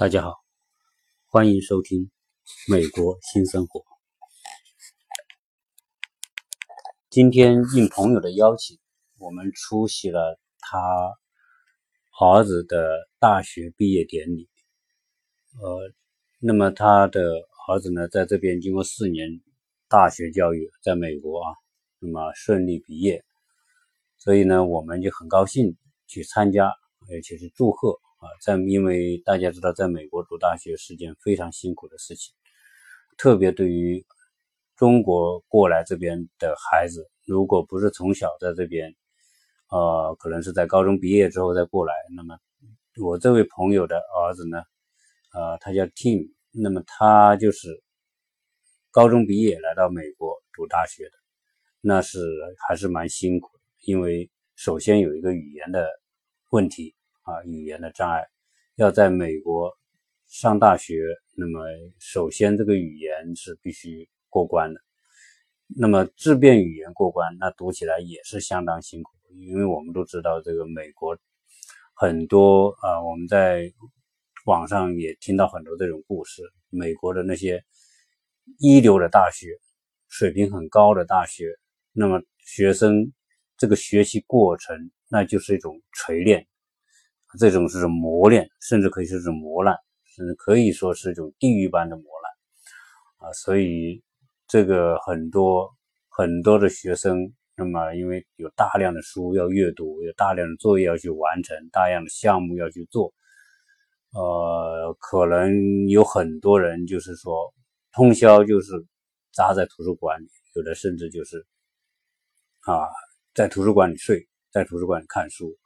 [0.00, 0.32] 大家好，
[1.26, 2.04] 欢迎收听
[2.72, 3.80] 《美国新生活》。
[7.10, 8.78] 今天应朋友的邀请，
[9.18, 10.78] 我们出席了他
[12.18, 14.48] 儿子的大学毕业典礼。
[15.60, 15.92] 呃，
[16.38, 17.20] 那么他的
[17.68, 19.28] 儿子呢，在这边经过四年
[19.86, 21.52] 大学教育，在美国啊，
[21.98, 23.22] 那么顺利毕业，
[24.16, 25.76] 所以呢，我们就很高兴
[26.06, 26.68] 去参加，
[27.10, 28.00] 而且是祝贺。
[28.20, 32.34] 啊，在因为大家知道，在美国读大学是件非常辛苦的事情，
[33.16, 34.04] 特别对于
[34.76, 38.94] 中国过来这边的孩子，如果不是从小在这边，
[39.70, 42.38] 呃，可能是在高中毕业之后再过来，那么
[43.02, 44.62] 我这位朋友的儿子呢，
[45.32, 47.82] 呃，他叫 Tim，那么他就是
[48.90, 51.12] 高中毕业来到美国读大学的，
[51.80, 52.18] 那是
[52.68, 55.88] 还是蛮辛苦的，因为首先有一个语言的
[56.50, 56.94] 问题。
[57.30, 58.26] 啊，语言的障碍，
[58.74, 59.70] 要在美国
[60.26, 61.00] 上大学，
[61.36, 61.60] 那么
[62.00, 64.80] 首先这个语言是必须过关的。
[65.68, 71.16] 那么自辩语言过关，那读起来也是相当辛苦，因为我们都知道这个美国
[71.94, 73.72] 很多啊，我们在
[74.46, 77.62] 网上也听到很多这种故事，美国的那些
[78.58, 79.46] 一流的大学，
[80.08, 81.46] 水平很高的大学，
[81.92, 83.12] 那么学生
[83.56, 86.44] 这个学习过程，那就是一种锤炼。
[87.38, 89.76] 这种是种磨练，甚至可以说是磨难，
[90.16, 93.32] 甚至可以说是一种地狱般的磨难啊！
[93.32, 94.02] 所以
[94.48, 95.70] 这个很多
[96.08, 103.12] 很多的学生，那么因为有大量的书要阅读，有大量的作业要去完成，大量的项目要去做，
[104.12, 107.54] 呃，可能有很多人就是说
[107.92, 108.72] 通宵就是
[109.32, 111.46] 扎在图书馆里，有的甚至就是
[112.62, 112.88] 啊
[113.34, 115.56] 在图书馆里睡，在图书馆里看书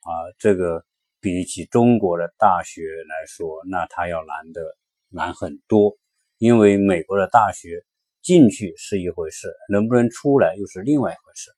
[0.00, 0.84] 啊，这个。
[1.24, 4.60] 比起中国的大学来说，那它要难的
[5.08, 5.96] 难很多，
[6.36, 7.82] 因为美国的大学
[8.20, 11.50] 进去是一回事，能不能出来又是另外一回事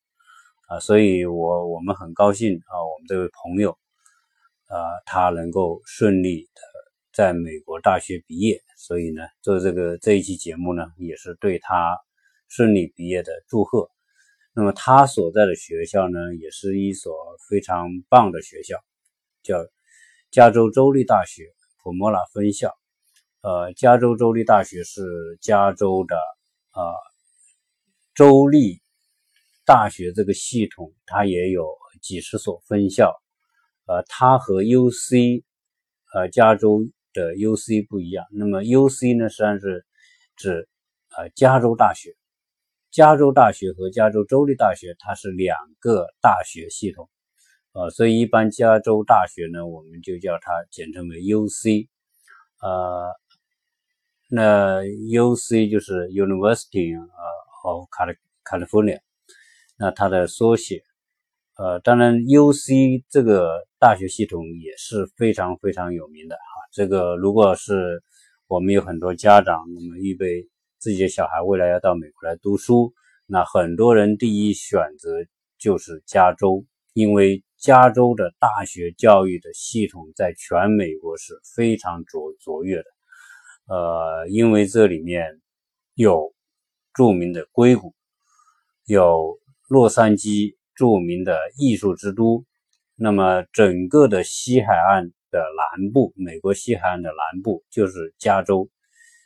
[0.68, 0.78] 啊！
[0.78, 3.72] 所以，我我们很高兴啊，我们这位朋友
[4.68, 6.60] 啊，他能够顺利的
[7.12, 11.98] 在美国大学毕业，所以呢，做这个这一期节目呢，也是对他
[12.46, 13.90] 顺利毕业的祝贺。
[14.54, 17.12] 那么，他所在的学校呢，也是一所
[17.50, 18.80] 非常棒的学校。
[19.46, 19.64] 叫
[20.32, 21.44] 加州州立大学
[21.80, 22.74] 普莫拉分校，
[23.42, 26.16] 呃，加州州立大学是加州的
[26.70, 26.82] 啊
[28.12, 28.82] 州立
[29.64, 31.64] 大学这个系统，它也有
[32.02, 33.14] 几十所分校，
[33.86, 35.44] 呃，它和 U C，
[36.12, 36.80] 呃，加州
[37.12, 38.26] 的 U C 不一样。
[38.32, 39.86] 那么 U C 呢，实际上是
[40.34, 40.68] 指
[41.16, 42.16] 呃加州大学，
[42.90, 47.08] 加州大学和加州州立大学，它是两个大学系统。
[47.76, 51.90] 呃，所以一般加州大学呢，我们就叫它简称为 U C，
[52.62, 53.12] 呃，
[54.30, 57.86] 那 U C 就是 University 呃 of
[58.42, 59.00] California，
[59.76, 60.82] 那它的缩写，
[61.58, 66.40] 呃，当然 U C 这个大学系统也是非常非常有名的哈。
[66.72, 68.02] 这个如果是
[68.46, 70.48] 我们有很多家长，那么预备
[70.78, 72.94] 自己的小孩未来要到美国来读书，
[73.26, 75.26] 那很多人第一选择
[75.58, 82.84] 就是加州，因为加州的大学教育的系统在全美国是非常卓卓越的，
[83.66, 85.40] 呃，因为这里面
[85.94, 86.34] 有
[86.92, 87.94] 著名的硅谷，
[88.84, 92.44] 有洛杉矶著名的艺术之都，
[92.94, 98.68] 那么整个的西海岸的南部，美国西海岸的南部就是加州。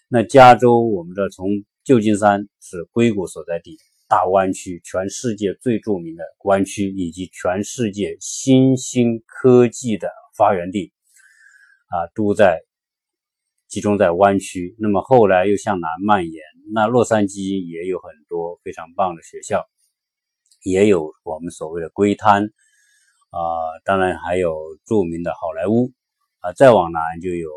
[0.08, 3.76] 那加州我们知道，从旧金山是硅谷所在地。
[4.10, 10.92] 大湾区，全世界最著名的湾区，以及全世界新兴科技的发源地，
[11.86, 12.60] 啊，都在
[13.68, 14.74] 集中在湾区。
[14.80, 16.42] 那么后来又向南蔓延，
[16.74, 19.64] 那洛杉矶也有很多非常棒的学校，
[20.64, 22.42] 也有我们所谓的硅滩，
[23.30, 23.38] 啊，
[23.84, 25.92] 当然还有著名的好莱坞，
[26.40, 27.48] 啊，再往南就有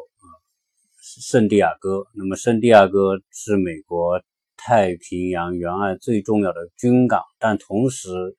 [1.01, 2.05] 圣地亚哥。
[2.13, 4.21] 那么圣地亚哥是美国。
[4.65, 8.37] 太平洋沿岸最重要的军港，但同时，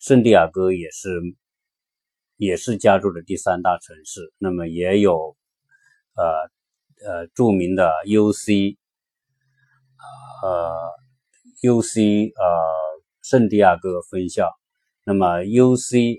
[0.00, 1.10] 圣地亚哥也是
[2.38, 4.32] 也是加州的第三大城市。
[4.38, 5.36] 那么也有
[6.14, 6.24] 呃
[7.06, 8.78] 呃著名的 U C
[10.42, 10.74] 呃
[11.60, 12.42] U C 呃
[13.22, 14.48] 圣地亚哥分校。
[15.04, 16.16] 那么 U C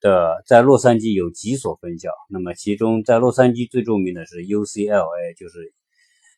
[0.00, 2.12] 的在洛杉矶有几所分校。
[2.30, 5.74] 那么其中在洛杉矶最著名的是 U C L A，就是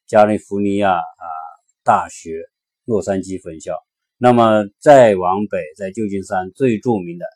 [0.07, 1.50] 加利福尼亚啊。
[1.83, 2.43] 大学
[2.85, 3.77] 洛杉矶分校，
[4.19, 7.27] 那么再往北，在旧金山最著名的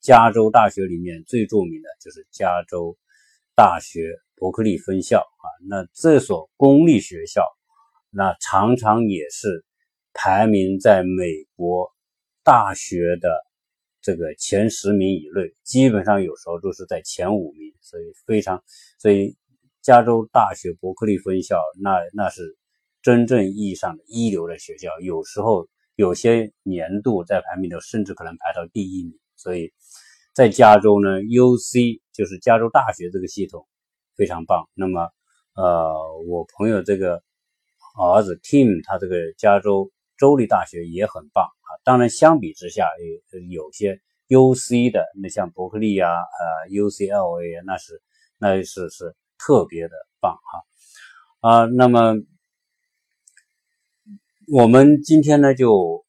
[0.00, 2.96] 加州大学里面最著名的就是加州
[3.54, 5.46] 大学伯克利分校啊。
[5.68, 7.44] 那这所公立学校，
[8.10, 9.64] 那常常也是
[10.12, 11.24] 排名在美
[11.56, 11.90] 国
[12.44, 13.30] 大学的
[14.02, 18.62] 这个前十名以内，基本上有时候都是在前五名，所以非常，
[18.98, 19.36] 所以
[19.82, 22.56] 加州大学伯克利分校那那是
[23.06, 29.72] 真正意义上的一流的学校，有时候有些年度在排名中甚至可能排到第一名，所以。
[30.34, 33.66] 在加州呢，U C 就是加州大学这个系统
[34.16, 34.68] 非常棒。
[34.74, 35.08] 那么，
[35.54, 35.94] 呃，
[36.28, 37.22] 我朋友这个
[37.98, 41.68] 儿子 Tim，他这个加州州立大学也很棒啊。
[41.84, 42.86] 当然，相比之下，
[43.32, 48.02] 有有些 U C 的，那像伯克利啊，呃，U C L A 那是
[48.36, 51.64] 那是是特别的棒哈啊。
[51.64, 52.12] 那么，
[54.48, 56.04] 我们今天呢，就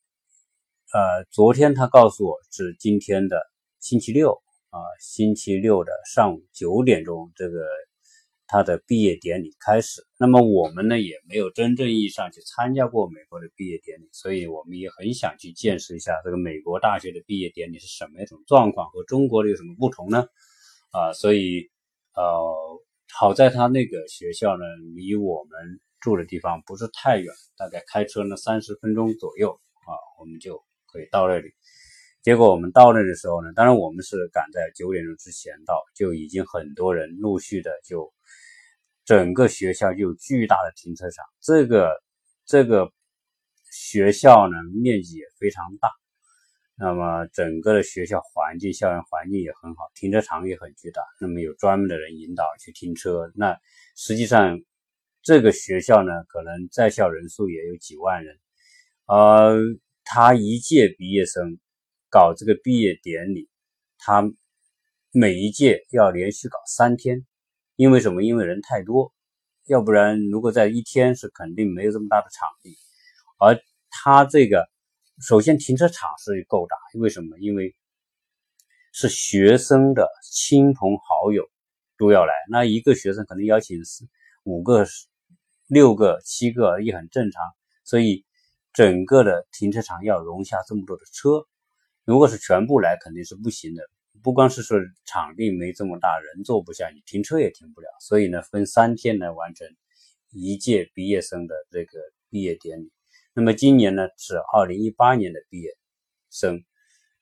[0.93, 3.41] 呃，昨天他告诉我是今天的。
[3.79, 4.31] 星期六
[4.69, 7.65] 啊，星期六的上午九点钟，这个
[8.45, 10.05] 他的毕业典礼开始。
[10.19, 20.27] 那么我们呢也没有真正意义上去参加过美国的毕业典礼，所以我们也很想去见识一下这个美国大学的毕业典礼是什么一种状况，和中国的有什么不同呢？
[20.91, 21.71] 啊，所以
[22.13, 22.23] 呃，
[23.11, 24.63] 好在他那个学校呢
[24.95, 27.27] 离我们住的地方不是太远，
[27.57, 31.51] 大概开车呢三十分钟左右啊，我们就可以到那里。
[32.21, 38.13] 结果我们到那的时候呢，当然我们是赶在九点钟之前到，就已经很多人陆续的就，
[39.03, 41.25] 整个学校就巨大的停车场。
[41.41, 41.91] 这个
[42.45, 42.89] 这个
[43.69, 45.89] 学校呢面积也非常大，
[46.77, 51.01] 那么整个的学校环境、校园环境也很好，停车场也很巨大。
[51.19, 53.29] 那么有专门的人引导去停车。
[53.35, 53.57] 那
[53.97, 54.57] 实际上
[55.27, 58.39] 这个学校呢，可能在校人数也有几万人，
[59.07, 59.57] 呃，
[60.05, 61.59] 他一届毕业生。
[62.09, 63.49] 搞这个毕业典礼，
[63.97, 64.23] 他
[65.11, 67.25] 每一届要连续搞三天，
[67.75, 68.23] 因为什么？
[68.23, 69.13] 因为人太多，
[69.65, 72.77] 要不然如果在一天是肯定没有这么大的场地。
[73.37, 73.59] 而
[73.89, 74.65] 他这个
[75.19, 77.37] 首先停车场是够大，为什么？
[77.39, 77.75] 因为
[78.93, 81.45] 是学生的亲朋好友
[81.97, 84.07] 都要来，那一个学生可能邀请四
[84.45, 84.85] 五个、
[85.67, 87.41] 六个、七个也很正常，
[87.83, 88.25] 所以
[88.73, 91.45] 整个的停车场要容下这么多的车。
[92.05, 93.83] 如果是全部来，肯定是不行的。
[94.23, 97.87] 不光是说场地没这么大，人坐不下，你停车也停不了。
[98.01, 99.67] 所以呢，分三天来完成
[100.31, 101.99] 一届毕业生的这个
[102.29, 102.91] 毕业典礼。
[103.33, 105.69] 那么今年呢是二零一八年的毕业
[106.31, 106.63] 生，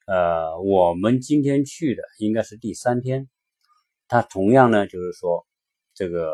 [0.06, 3.28] 呃，我们今天去的应该是第三天。
[4.08, 5.46] 他同样呢，就是说
[5.94, 6.32] 这个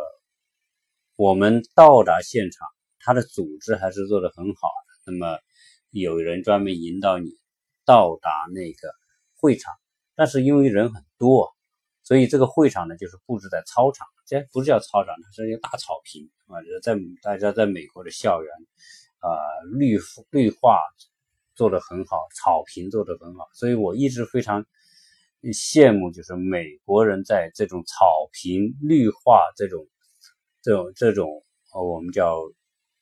[1.23, 2.67] 我们到达现场，
[2.99, 5.13] 他的组织还是做得很好的。
[5.13, 5.39] 那么
[5.91, 7.31] 有人专门引导你。
[7.85, 8.89] 到达那个
[9.35, 9.75] 会场，
[10.15, 11.51] 但是因为人很多，
[12.05, 16.63] 所以这个会场呢就是布置在操场，这不是叫操场，它是一个大草坪啊。
[16.81, 18.53] 在大家在美国的校园
[19.19, 19.35] 啊，
[19.73, 19.99] 绿
[20.31, 20.79] 绿化
[21.57, 24.65] 做得很好，草坪做得很好，所以我一直非常
[25.43, 29.85] 羡慕，就是美国人在这种草坪绿化这种
[30.63, 31.45] 这种这种
[31.75, 32.41] 呃，我们叫。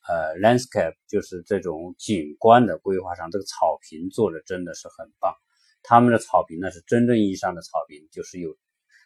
[0.09, 5.31] 呃，landscape 就是这种景观的规划上，这个草坪做的真的是很棒。
[5.83, 8.57] 他们的草坪呢是真正意义上的草坪，就是有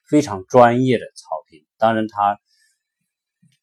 [0.08, 1.66] 非常专业的草坪。
[1.78, 2.40] 当然，它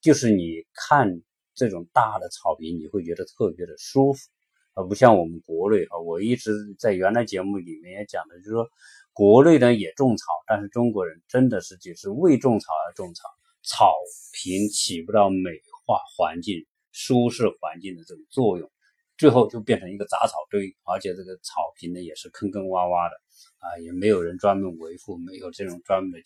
[0.02, 1.22] 就是你看
[1.54, 4.28] 这种大的草坪，你会觉得特别的舒服，
[4.74, 5.98] 而不像我们国内啊。
[6.04, 8.68] 我一直在原来节目里面也讲的，就是说
[9.14, 13.26] 国内呢也种草，但是中国人真的是就是为种草而种草，
[13.62, 13.94] 草
[14.32, 15.50] 坪起不到美
[15.86, 16.66] 化环境。
[16.94, 18.70] 舒适环境的这种作用，
[19.16, 23.16] 最后就变成一个杂草堆，而且这个草坪呢也是坑坑洼洼的
[23.60, 26.18] 啊，也没有人专门维护，没有这种专门的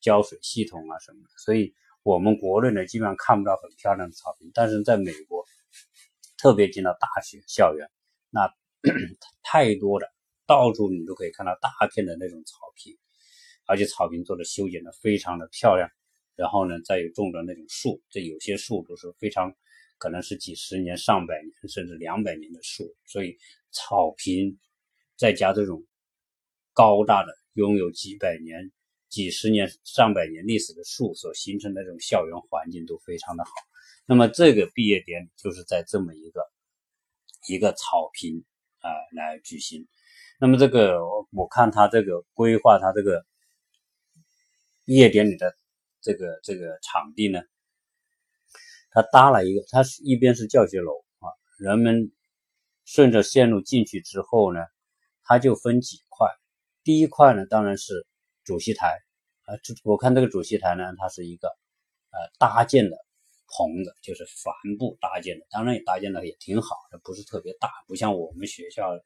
[0.00, 5.44] 浇水系统啊什么的，所以我们国内呢基本上看不到很漂亮的草坪，但是在美国，
[6.36, 7.88] 特别进到大学校园，
[8.30, 8.52] 那
[9.44, 10.12] 太多的，
[10.48, 12.98] 到处你都可以看到大片的那种草坪，
[13.66, 15.88] 而且草坪做的修剪的非常的漂亮，
[16.38, 19.54] 然后呢再有种的那种树，这有些树都是非常。
[20.00, 23.36] 可能是几十年、上百年，甚至两百年的树，所以
[23.72, 24.56] 草坪
[25.16, 25.84] 再加这种
[26.72, 28.70] 高大的、拥有几百年、
[29.08, 33.50] 几十年、上百年历史的树所形成的这种校园环境都非常的好。
[34.06, 36.48] 那么这个毕业典礼就是在这么一个
[37.48, 38.44] 一个草坪
[38.78, 39.88] 啊来举行。
[40.38, 41.00] 那么这个
[41.32, 43.26] 我看他这个规划，他这个
[44.84, 45.56] 毕业典礼的
[46.00, 47.40] 这个这个场地呢。
[48.90, 51.28] 他搭了一个，他是一边是教学楼啊，
[51.58, 52.10] 人们
[52.84, 54.60] 顺着线路进去之后呢，
[55.24, 56.26] 他就分几块。
[56.82, 58.06] 第一块呢，当然是
[58.44, 58.98] 主席台
[59.44, 62.96] 啊，我看这个主席台呢，它是一个呃搭建的
[63.46, 68.98] 棚子，就是帆布搭建的，当然也搭建的也挺好的，不是特别大，不像我们学校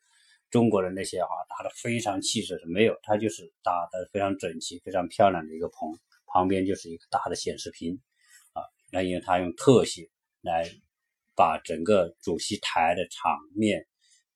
[0.48, 5.90] 中国的那些啊搭的非常气势是没有，它就是搭的非常整齐、非常漂亮的一个棚，
[6.32, 8.00] 旁边就是一个大的显示屏
[8.52, 10.08] 啊，那因为它用特写
[10.40, 10.68] 来
[11.34, 13.86] 把整个主席台的场面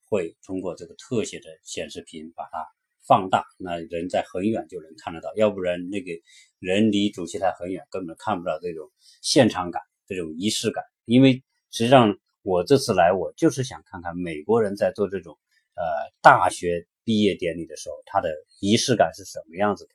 [0.09, 2.67] 会通过这个特写的显示屏把它。
[3.09, 6.11] 放大，那人在很远就能看得到，要不然那个
[6.59, 8.91] 人离主席台很远，根本看不到这种
[9.23, 10.83] 现场感、这种仪式感。
[11.05, 11.35] 因为
[11.71, 15.39] 实际上我这次来，我就是想看看美国人在做这种
[15.77, 15.85] 呃
[16.21, 19.95] 大学毕业典礼的时候，他的仪式感是什么样子的。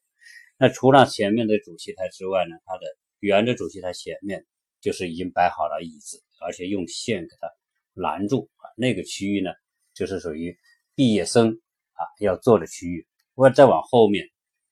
[0.62, 2.82] 那除了前面的主席台之外呢，它的
[3.22, 4.46] 沿着主席台前面
[4.80, 7.48] 就是已经摆好了椅子，而且用线给它
[7.96, 9.50] 拦住啊，那个区域呢
[9.96, 10.56] 就是属于
[10.94, 11.60] 毕业生。
[11.94, 14.28] 啊，要坐的区域，我再往后面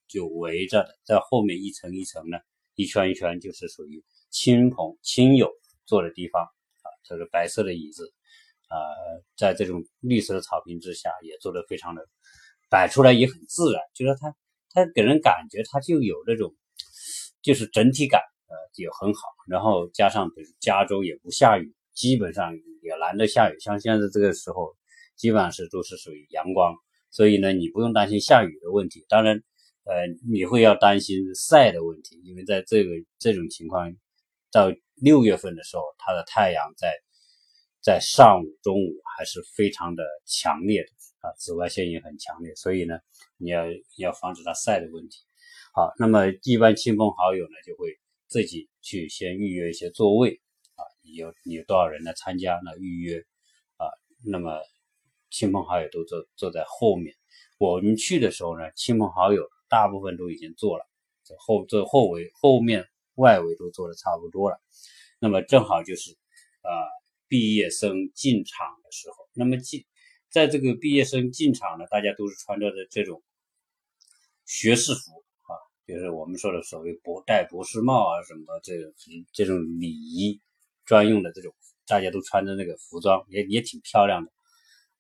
[0.08, 2.40] 就围着的，在后面一层一层呢，
[2.74, 5.48] 一圈一圈就是属于亲朋亲友
[5.86, 6.90] 坐的地方啊。
[7.04, 8.12] 这个白色的椅子，
[8.72, 12.04] 呃，在这种绿色的草坪之下，也做得非常的
[12.68, 14.36] 摆出来也很自然，就是它
[14.72, 16.56] 它给人感觉它就有那种
[17.42, 19.22] 就是整体感，呃，也很好。
[19.48, 24.76] 然后加上比如加州也不下雨，基本上也难得下雨，像现在这个时候，
[25.16, 26.76] 基本上是都是属于阳光。
[27.12, 29.04] 所以呢，你不用担心下雨的问题。
[29.10, 29.42] 当然，
[29.86, 33.92] 呃，你会要担心晒的问题，因为在这个这种情况，
[34.52, 36.94] 到六月份的时候，它的太阳在
[37.82, 42.54] 在上午、中午还是非常的强烈的啊，紫外线也很强烈。
[42.56, 43.00] 所以呢，
[43.38, 43.66] 你要
[43.98, 45.24] 要防止它晒的问题。
[45.74, 50.42] 好，那么一般亲朋好友呢，就会自己去先预约一些座位
[50.76, 50.82] 啊，
[51.16, 53.20] 有你有多少人来参加，那预约
[53.78, 53.88] 啊，
[54.26, 54.60] 那么。
[55.32, 57.16] 亲朋好友都坐坐在后面，
[57.60, 60.84] 我们去的时候呢，亲朋好友大部分都已经坐了，
[61.24, 62.84] 这后这后围后面
[63.14, 64.60] 外围都坐的差不多了。
[65.20, 66.14] 那么正好就是
[66.64, 66.74] 啊，
[67.28, 69.86] 毕业生进场的时候，那么进
[70.30, 73.22] 在这个毕业生进场呢，大家都是穿着的这种
[74.46, 75.52] 学士服啊，
[75.88, 78.94] 就是我们说的所谓博戴博士帽啊什么这种
[79.34, 80.40] 这种礼仪
[80.86, 81.54] 专用的这种，
[81.88, 84.32] 大家都穿着那个服装，也也挺漂亮的。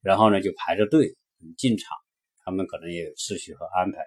[0.02, 1.16] 然后呢，就排着队
[1.58, 1.98] 进场，
[2.44, 3.98] 他们可能也有秩序和安排。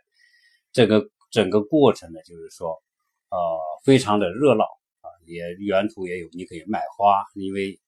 [0.73, 2.83] 这个整个过程呢，就是说，
[3.31, 3.39] 呃，
[3.85, 4.65] 非常的热闹
[5.03, 7.79] 啊，也沿途也有你可以买花，因为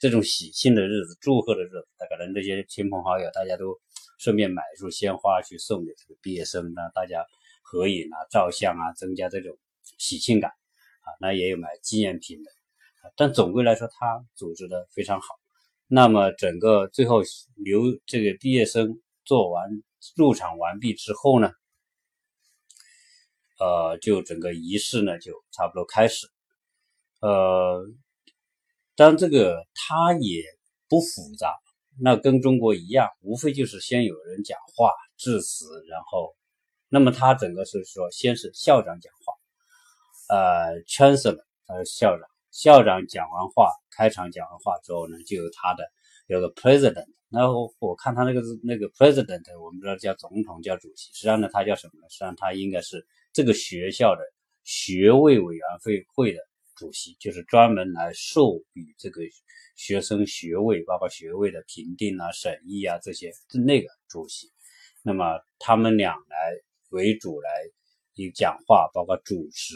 [0.00, 3.78] 这种喜庆的日子、祝贺的日子，可能这些亲朋好友大家都
[4.18, 7.26] 顺便买一束鲜花去送给这个毕业生，让大家
[7.62, 9.56] 合影啊、照相啊，增加这种
[9.98, 11.08] 喜庆感啊。
[11.20, 12.50] 那也有买纪念品的，
[13.14, 15.26] 但总归来说，他组织的非常好。
[15.86, 17.20] 那么整个最后
[17.56, 19.68] 留这个毕业生做完
[20.16, 21.52] 入场完毕之后呢，
[23.58, 26.26] 呃，就整个仪式呢就差不多开始。
[27.20, 27.84] 呃，
[29.00, 30.42] 当然这个它也
[30.86, 31.56] 不复杂，
[31.98, 36.36] 那跟中国一样，无非就是先有人讲话致辞，然后，
[36.90, 39.32] 那么他整个是说先是校长讲话，
[40.36, 42.28] 呃，chancellor 他是校长。
[42.50, 45.82] 校长讲完话，开场讲完话之后呢，就有他的
[46.26, 47.06] 有个 president。
[47.30, 51.10] 然后我看他那个是那个 president，我们知道叫总统，叫主席。
[51.14, 52.08] 实际上呢，他叫什么呢？
[52.10, 54.20] 实际上他应该是这个学校的
[54.62, 56.40] 学位委员会会的
[56.80, 59.20] 主席，就是专门来授予这个
[59.76, 63.30] 学生学位，包括学位的评定啊、审议啊这些
[63.66, 64.50] 那个主席。
[65.02, 66.56] 那么他们俩来
[66.88, 67.50] 为主来
[68.14, 69.74] 一讲话，包括主持，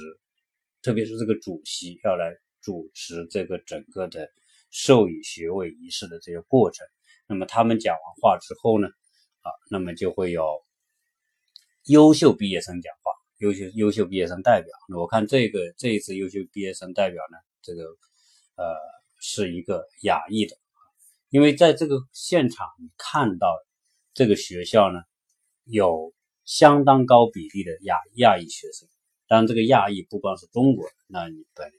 [0.81, 2.35] 特别是这个主席要来。
[2.65, 4.27] 主持这个整个的
[4.71, 6.87] 授予学位仪式的这个过程。
[7.27, 8.89] 那么他们讲完话之后呢，
[9.43, 10.65] 啊，那么就会有
[11.85, 12.91] 优秀毕业生讲，
[13.45, 14.73] 优秀优秀毕业生代表。
[14.97, 17.83] 我看这个这一次优秀毕业生代表呢，这个
[18.57, 18.75] 呃
[19.21, 20.57] 是一个亚裔的，
[21.29, 23.47] 因为在这个现场你看到
[24.15, 25.01] 这个学校呢
[25.65, 26.15] 有
[26.47, 28.89] 相当高比例的亚亚裔学生。
[29.27, 31.71] 当然，这个亚裔不光是中国，那你本。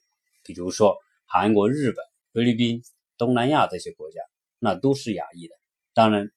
[0.43, 0.95] 比如说
[1.25, 2.83] 韩国、日本、菲律宾、
[3.17, 4.21] 东南亚这些国家，
[4.59, 5.55] 那都是亚裔的。
[5.95, 6.29] 当然，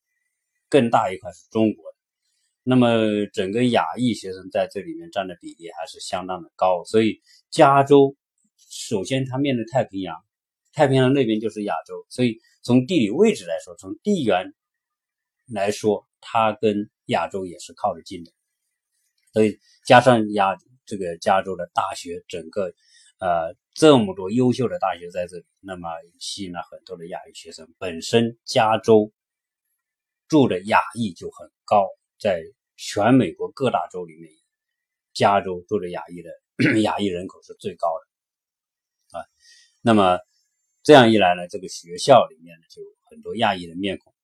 [0.71, 1.98] 更大一块是中国的。
[2.69, 6.85] 那么整个亚裔学生在这里面占的比例还是相当的高。
[6.85, 8.15] 所以加州
[8.57, 10.15] 首先它面对太平洋，
[10.73, 14.53] 太平洋那边就是亚洲，所以从地理位置来说，从地缘
[15.47, 18.31] 来说，它跟亚洲也是靠得近的。
[19.33, 22.73] 所以加上亚这个加州的大学整个。
[23.21, 25.89] 呃，这么多优秀的大学在这里，那么
[26.21, 27.67] 吸引了很多的亚裔学生。
[27.77, 29.11] 本身加州
[30.29, 31.85] 住的亚裔就很高，
[32.21, 32.41] 在
[32.79, 34.33] 全美国各大州里面，
[35.13, 36.31] 加州住着亚裔的
[36.81, 39.19] 亚裔人口是最高的。
[39.19, 39.25] 啊。
[39.83, 40.19] 那么
[40.85, 42.81] 这样一来呢，这个学校里面呢就
[43.11, 44.15] 很多亚裔的面孔，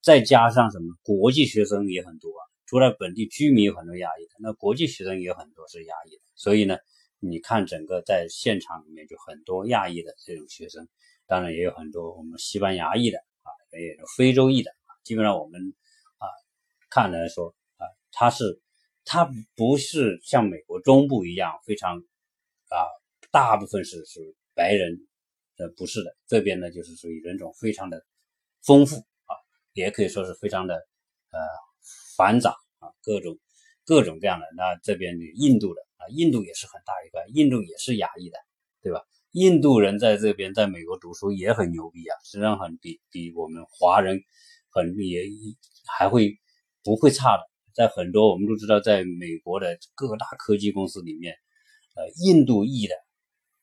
[0.00, 2.42] 再加上什么国际学生也很多啊。
[2.66, 6.78] 除了本地居民有很多亚裔的，那国际学生也有很多是亚裔的，所以呢，
[7.18, 10.88] 你看整个在现场里面就很多亚裔的这种学生，
[11.26, 15.74] 当然也有很多我们西班牙裔的啊，也有非洲裔的，基本上我们
[16.18, 16.26] 啊
[16.88, 17.54] 看来说
[18.10, 18.60] 啊，他是
[19.04, 22.76] 他不是像美国中部一样非常啊，
[23.30, 25.06] 大部分是是白人，
[25.56, 28.04] 呃不是的，这边呢就是属于人种非常的
[28.62, 29.32] 丰富啊，
[29.72, 31.38] 也可以说是非常的呃。
[32.16, 32.50] 繁杂
[32.80, 33.38] 啊，各种
[33.86, 34.46] 各种各样的。
[34.54, 38.36] 那这边的印度的啊，印度也是很大一块，印度也是亚裔的，
[38.82, 39.00] 对吧？
[39.30, 44.20] 印度人在这边在美国读书也很牛逼啊，实际上很比比我们华人
[44.68, 45.22] 很也
[45.86, 46.38] 还会
[46.84, 47.49] 不会差的。
[47.74, 51.34] 在很多我们都知道，在美国的各大科技公司里面，
[51.94, 52.94] 呃，印度裔的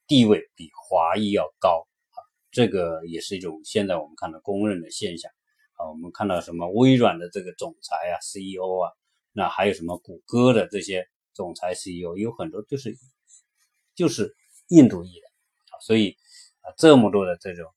[0.08, 2.18] 地位比华裔要高啊，
[2.52, 5.32] 这个也是一种现在我们看到公认的现象。
[5.80, 8.90] 啊，我们看到什么微软的这个总裁啊，CEO 啊，
[9.32, 12.98] 那还有什么谷歌的这些总裁 CEO，有很多就是
[13.94, 14.36] 就是
[14.70, 15.28] 印度裔的
[15.70, 16.18] 啊，所以
[16.62, 17.72] 啊，这么多的这种，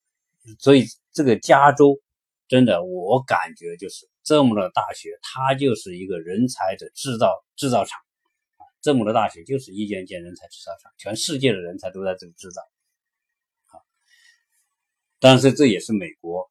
[0.59, 2.01] 所以这个加州
[2.49, 8.01] 真的，我感觉就是这么多大学，它就是一个人才的制造制造厂
[8.57, 12.63] 啊，这么多大学就是一间间人才制造厂，全世界的人才都在这里制造
[13.67, 13.81] 啊，
[15.19, 16.51] 但是这也是美国。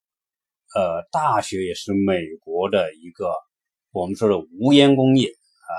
[0.75, 3.33] 呃，大学也是美国的一个
[3.91, 5.73] 我们说的无烟工业啊，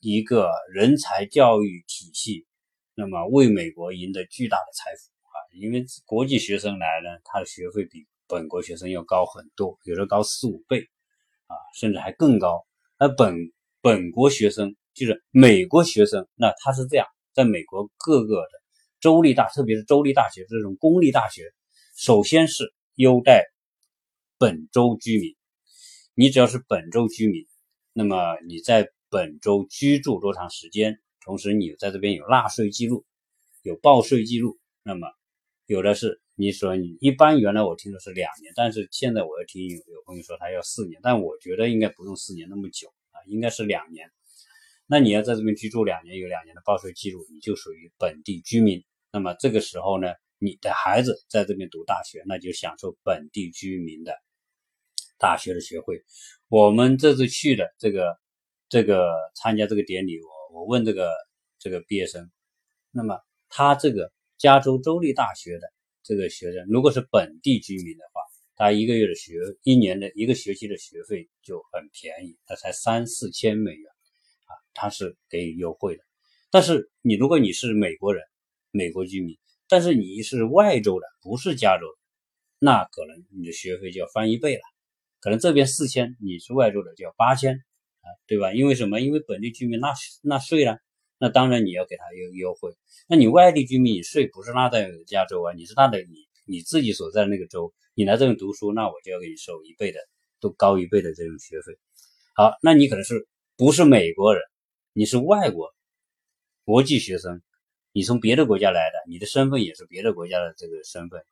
[0.00, 2.46] 一个人才教育体系，
[2.94, 5.36] 那么为美国赢得巨大的财富啊。
[5.58, 10.86] 因为国际学生来呢，他的学费比本国学生要高很多，有时候高四五倍
[11.48, 12.64] 啊，甚至还更高。
[12.96, 13.34] 而本
[13.82, 18.50] 本国学生就是美国学生，那他是这样，在美国各个的
[19.00, 21.52] 州立大，特别是州立大学这种公立大学，
[21.96, 23.44] 首先是优待。
[24.40, 25.34] 本州居民，
[26.14, 27.44] 你只要是本州居民，
[27.92, 31.00] 那么你在本州居住多长时间？
[31.24, 33.04] 同时你在这边有纳税记录，
[33.62, 35.08] 有报税记录，那么
[35.66, 44.08] 有的是你说你一般原来我听说是两年，但是现在我要听有有朋友说他要四年，但我觉得应该不用四年那么久啊，应该是两年。
[44.86, 48.84] 那你要在这边居住两年，有两年的报税记录，你就属于本地居民。
[49.12, 54.14] 那么这个时候呢，你的孩子在这边读大学，那就享受本地居民的。
[55.18, 56.04] 大学的学会，
[56.48, 58.16] 我们这次去的这个
[58.68, 61.10] 这个参加这个典礼，我我问这个
[61.58, 62.30] 这个毕业生，
[62.92, 65.72] 那么他这个加州州立大学的
[66.08, 68.22] 这个学生，如果是本地居民的话，
[68.56, 73.90] 他一个月的学一年的一个学期的学费就很便宜，他才三四千美元
[74.46, 76.02] 啊，他是给予优惠的。
[76.50, 78.24] 但是你如果你是美国人，
[78.70, 79.36] 美国居民，
[79.68, 81.98] 但是你是外州的，不是加州的，
[82.58, 84.62] 那可能你的学费就要翻一倍了。
[85.20, 87.54] 可能这边四千，你是外州的就要八千
[88.00, 88.54] 啊，对吧？
[88.54, 89.02] 因为什么？
[89.02, 89.92] 因为本地居民纳
[90.22, 90.78] 纳税了，
[91.18, 92.72] 那当然你要给他优优惠。
[93.08, 99.98] 那你外地居民，你税不是纳在加州啊，你是纳在你你自己所在的那个州，你来这边读书，那我就要给你收一倍的，
[100.40, 101.78] 都高一倍的这种学费。
[102.34, 104.42] 好，那你可能是不是美国人？
[104.92, 105.74] 你是外国
[106.64, 107.42] 国际学生，
[107.92, 111.24] 你从别的国家来的，你的身份也是别的国家的这个身份，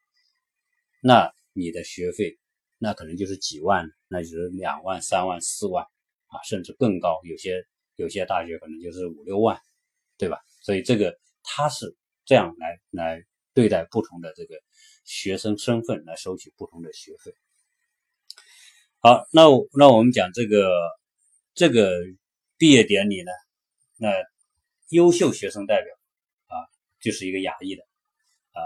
[1.00, 2.38] 那你的学费。
[2.78, 5.82] 那可能就是几万，那就是两万、三万、四万
[6.26, 7.18] 啊，甚至更高。
[7.24, 9.58] 有些有些大学可能就是五六万，
[10.18, 10.38] 对吧？
[10.62, 13.24] 所以这个他是这样来来
[13.54, 14.56] 对待不同的这个
[15.04, 17.32] 学生身份来收取不同的学费。
[18.98, 19.42] 好，那
[19.78, 20.68] 那我们讲这个
[21.54, 21.92] 这个
[22.58, 23.30] 毕业典礼呢，
[23.98, 24.10] 那
[24.88, 25.94] 优秀学生代表
[26.46, 26.54] 啊，
[27.00, 27.82] 就是一个亚裔的
[28.52, 28.58] 啊。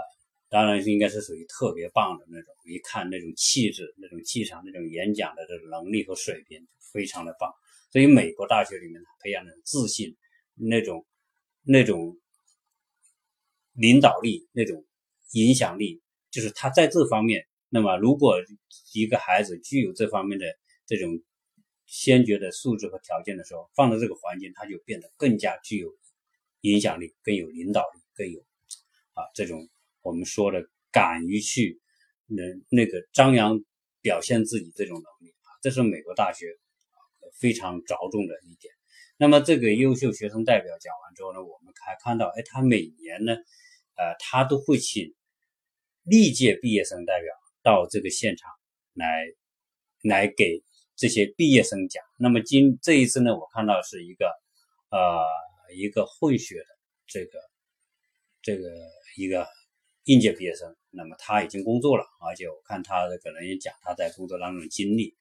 [0.49, 7.53] 当然是应该是属于特别棒的那种，一看那种气质、那种气场、那种演讲的这种能力和水平，非常的棒。
[7.91, 10.17] 所以美国大学里面培养的自信、
[10.55, 11.05] 那种、
[11.63, 12.17] 那种
[13.73, 14.85] 领导力、那种
[15.33, 17.47] 影响力，就是他在这方面。
[17.69, 18.37] 那么，如果
[18.93, 20.45] 一个孩子具有这方面的
[20.85, 21.21] 这种
[21.85, 25.95] 先决的素质和条件的时候，放到这个环境，他就变得更加具有
[26.61, 28.39] 影响力，更有领导力，更有
[29.13, 29.69] 啊这种。
[30.03, 31.79] 我们说的敢于去
[32.25, 33.63] 能那个张扬
[34.01, 36.57] 表现自己这种能力啊，这是美国大学
[37.35, 38.73] 非常着重的一点。
[39.21, 43.35] 那么这个优秀学生代表讲完之后呢，我们还看到，哎，他每年呢，
[43.95, 45.13] 呃，他都会请
[46.01, 47.31] 历届毕业生代表
[47.61, 48.49] 到这个现场
[48.93, 49.27] 来
[50.01, 50.63] 来给
[50.95, 52.03] 这些毕业生讲。
[52.17, 54.25] 那么今这一次呢，我看到是一个
[54.89, 55.23] 呃
[55.75, 56.65] 一个混血的
[57.05, 57.39] 这个
[58.41, 58.69] 这个
[59.17, 59.47] 一个。
[60.05, 65.15] 应届毕业生，那么他已经工作了，而且我看他可能也讲他在工作当中的经历，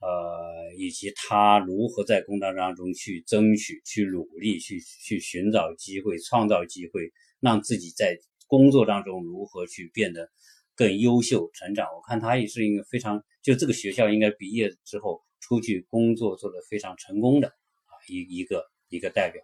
[0.00, 10.28] 呃，以及他如何在工作当中去争取、去努力、去去寻找机会、创造机会，让自己在工作当中如何去变得
[10.74, 11.86] 更优秀、成长。
[11.94, 19.42] 我看他也是一个非常，就这个学校应该毕业之后出去工作做得非常成功的啊一一个一个代表。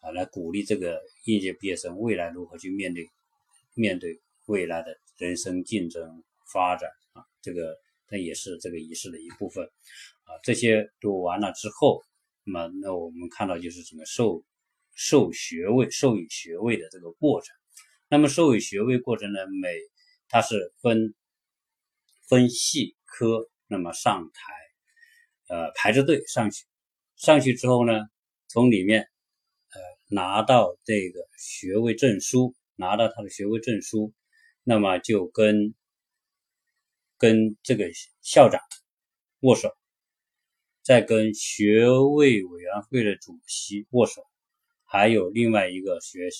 [0.00, 3.04] 啊，来鼓励这个应届毕业生未来如何去面对
[3.74, 7.76] 面对未来的人生竞争发展啊，这个
[8.08, 10.34] 它也是这个仪式的一部分啊。
[10.42, 12.02] 这些都完了之后，
[12.44, 14.42] 那么那我们看到就是整个授
[14.94, 17.54] 授学位、授予学位的这个过程。
[18.08, 19.76] 那么授予学位过程呢，每
[20.28, 21.14] 它是分
[22.28, 26.64] 分系科，那么上台，呃，排着队上去，
[27.16, 27.92] 上去之后呢，
[28.48, 29.80] 从里面呃。
[30.10, 34.14] 拿到这个学位证书，拿到他的学位证书，
[34.64, 35.74] 那么就跟
[37.18, 37.90] 跟这个
[38.22, 38.60] 校长
[39.40, 39.70] 握手，
[40.82, 44.22] 再跟学位委员会的主席握手，
[44.84, 46.30] 还有另外一个学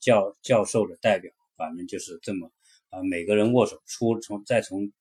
[0.00, 2.50] 教教授的代表，反正就是这么
[2.90, 4.92] 啊，每个人握手出从再从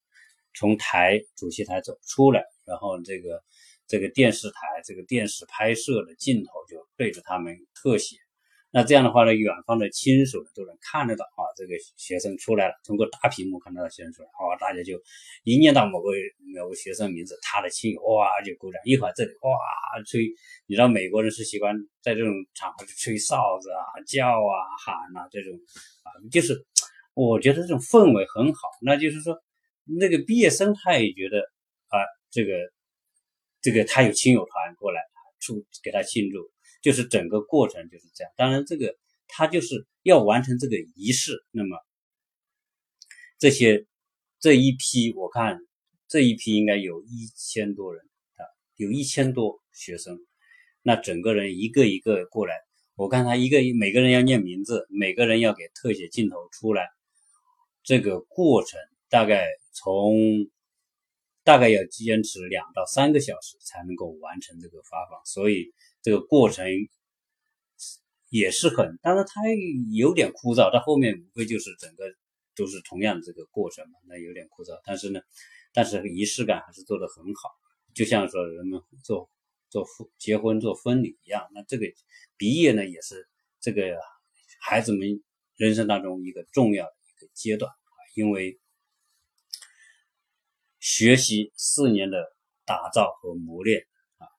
[0.53, 3.43] 从台主席台走出来，然后这个。
[3.85, 8.15] 这个电视台，这个电视拍摄的镜头就对着他们特写，
[8.73, 14.99] 那这样的话呢，远方的亲属都能看得到啊，这个学生出来了，通过大屏幕看到学生出来，啊，大家就
[15.43, 16.09] 一念到某个
[16.59, 20.25] 某个学生名字，他的亲友哇就鼓掌，一会儿这里哇吹，
[20.65, 25.53] 你知道美国人是习惯在这种场合就吹哨子啊、叫啊、喊啊这种
[26.01, 26.65] 啊，就是
[27.13, 29.37] 我觉得这种氛围很好，那就是说
[29.85, 31.37] 那个毕业生他也觉得
[31.87, 32.51] 啊这个。
[33.65, 34.99] 这个他有亲友团过来，
[35.39, 36.51] 出给他庆祝，
[36.83, 38.31] 就是整个过程就是这样。
[38.37, 38.95] 当然，这个
[39.27, 41.43] 他就是要完成这个仪式。
[41.49, 41.75] 那么
[43.39, 43.87] 这些
[44.39, 45.57] 这一批，我看
[46.07, 48.03] 这一批应该有一千多人
[48.35, 50.19] 啊，有一千多学生。
[50.83, 52.53] 那整个人一个一个过来，
[52.95, 56.87] 我看他一个每个人要念名字，每个人要给特写镜头出来。
[57.81, 60.47] 这个过程大概从。
[61.45, 66.67] 大概要坚持两到三个小时才能够完成这个发放，所以这个过程
[68.29, 69.41] 也是很，当然它
[69.91, 70.71] 有点枯燥。
[70.71, 72.03] 到后面无非就是整个
[72.55, 74.79] 都是同样的这个过程嘛，那有点枯燥。
[74.85, 75.19] 但是呢，
[75.73, 77.49] 但是仪式感还是做得很好，
[77.95, 79.27] 就像说人们做
[79.69, 81.47] 做婚结婚做婚礼一样。
[81.55, 81.85] 那这个
[82.37, 83.27] 毕业呢，也是
[83.59, 83.97] 这个
[84.59, 85.23] 孩子们
[85.55, 87.71] 人生当中一个重要的一个阶段，
[88.13, 88.59] 因为。
[90.85, 92.17] 学习四年的
[92.65, 93.87] 打造和磨练，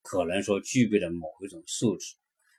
[0.04, 2.14] 可能说具备了某一种素质、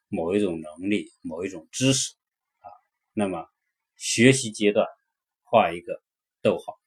[0.10, 2.13] 某一种能力、某一种知识
[2.60, 2.67] 啊。
[3.13, 3.47] 那么
[3.95, 4.86] 学习阶段
[5.43, 6.03] 画一个
[6.41, 6.77] 逗号，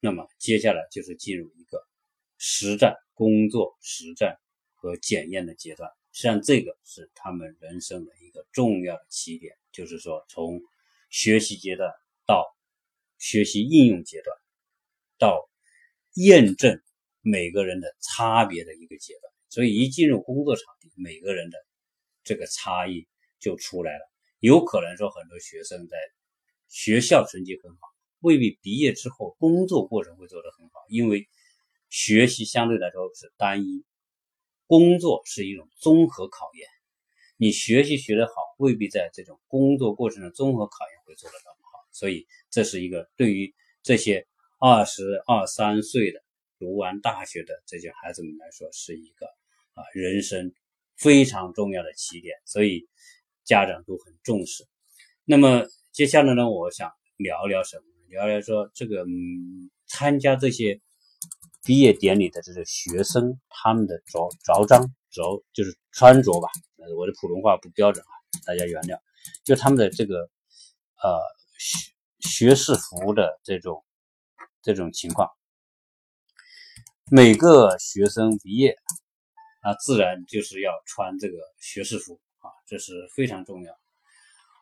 [0.00, 1.86] 那么接下来就是进入一个
[2.38, 4.36] 实战工作、实战
[4.74, 5.88] 和检验的阶段。
[6.10, 10.60] 实际上，这个是他们人生的一个重要的起点，就是说从
[11.10, 11.92] 学习阶段
[12.26, 12.44] 到
[13.18, 14.36] 学习应用阶段
[15.18, 15.48] 到。
[16.16, 16.78] 验证
[17.22, 21.58] 每个人的差别的一个阶段，所以一进入工作场地，每个人的
[22.24, 23.06] 这个差异
[23.38, 24.10] 就出来了。
[24.38, 25.98] 有可能说很多学生在
[26.68, 27.78] 学校成绩很好，
[28.20, 31.28] 未必毕业之后工作过程会做得很好，因为
[31.90, 33.84] 学习相对来说是单一，
[34.66, 36.66] 工作是一种综合考验。
[37.36, 41.86] 你学习学得好，未必在这种工作过程的综合考验会做得那么好。
[41.92, 44.26] 所以这是一个对于这些。
[44.64, 46.22] 二十二三岁的
[46.56, 49.26] 读完大学的这些孩子们来说，是一个
[49.74, 50.52] 啊人生
[50.96, 52.88] 非常重要的起点，所以
[53.44, 54.66] 家长都很重视。
[55.24, 57.84] 那么接下来呢，我想聊聊什么？
[58.08, 60.80] 聊聊说这个嗯，参加这些
[61.64, 66.48] 毕业典礼的这个学生，他们的着着装着就是穿着吧。
[66.96, 68.12] 我的普通话不标准啊，
[68.44, 68.98] 大家原谅。
[69.44, 70.28] 就他们的这个
[71.02, 71.20] 呃
[71.58, 73.84] 学学士服的这种。
[74.64, 75.28] 这种情况，
[77.10, 78.76] 每个学生毕业，
[79.62, 83.78] 那自然就是要穿这个学士服啊，这是非常重要。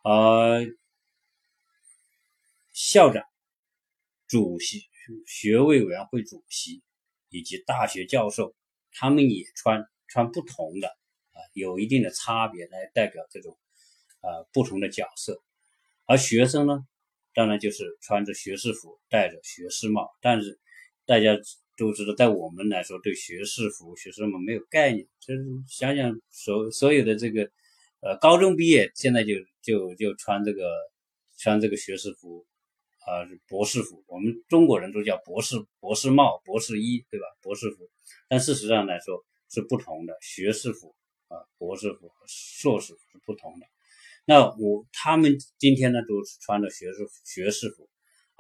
[0.05, 0.67] 呃，
[2.73, 3.25] 校长、
[4.27, 4.83] 主席、
[5.27, 6.83] 学位委员会主席
[7.29, 8.55] 以及大学教授，
[8.93, 13.59] 他们也穿穿不同的啊，有一定的差别来代表这种
[14.21, 15.43] 呃不同的角色，
[16.07, 16.87] 而学生呢？
[17.33, 20.11] 当然就是穿着学士服，戴着学士帽。
[20.21, 20.59] 但是
[21.07, 21.39] 大家
[21.81, 25.07] 都知道，在我们来说，对学士服、学士们没有概念。
[25.19, 27.51] 就是想想所所有的这个，
[28.01, 30.71] 呃，高中毕业现在就就就穿这个
[31.39, 32.45] 穿这个学士服，
[33.07, 37.25] 啊，博士服，我们中国人都叫博士博士帽、博士衣，对吧？
[37.41, 37.89] 博士服，
[38.29, 40.95] 但事实上来说是不同的，学士服
[41.29, 43.67] 啊，博士服和硕士服是不同的。
[44.27, 47.89] 那我他们今天呢都是穿着学士学士服，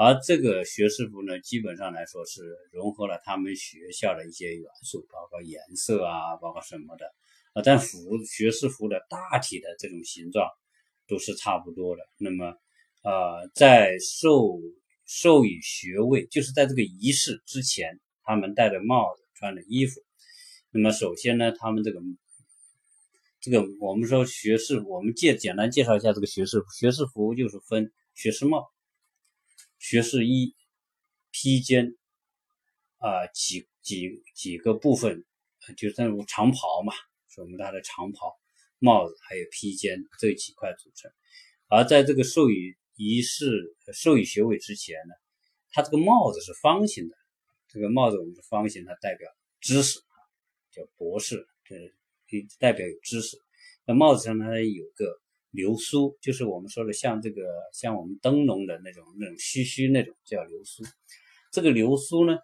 [0.02, 7.04] 而这个学士服呢，基本上来说是融合了他们学校的一些元素，包括颜色啊，包括什么的
[7.52, 7.60] 啊。
[7.62, 10.48] 但服学士服的大体的这种形状
[11.06, 12.02] 都是差不多的。
[12.16, 12.56] 那么，
[13.02, 14.58] 呃，在授
[15.04, 20.00] 授予学位，就是在这个仪式之前，他们戴着帽子，穿着衣服。
[20.70, 22.00] 那么，首先呢，他们这个。
[23.42, 26.62] 这个我们说学士，我们介简单介绍一下这个学士。
[26.78, 28.70] 学士服就是分学士帽、
[29.80, 30.54] 学士衣、
[31.32, 31.96] 披肩
[32.98, 35.24] 啊几几几个部分，
[35.76, 36.92] 就是那种长袍嘛，
[37.28, 38.38] 是我们它的长袍、
[38.78, 41.10] 帽子还有披肩这几块组成。
[41.66, 45.14] 而在这个授予仪式、授予学位之前呢，
[45.72, 47.16] 它这个帽子是方形的，
[47.66, 49.28] 这个帽子我们是方形，它代表
[49.60, 49.98] 知识，
[50.70, 51.74] 叫博士，这。
[52.60, 53.36] 代表有知识，
[53.84, 60.84] 那帽子上呢有个流苏，就是我们说的像这个像我们灯笼的那种那种须须那种叫流苏。
[61.52, 62.38] 这个流苏呢，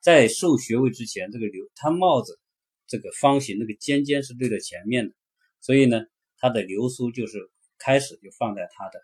[0.00, 2.40] 在授学位之前，这个流它帽子
[2.86, 5.14] 这个方形那个尖尖是对着前面的，
[5.60, 6.02] 所以呢，
[6.38, 9.00] 它的流苏就是开始就放在它的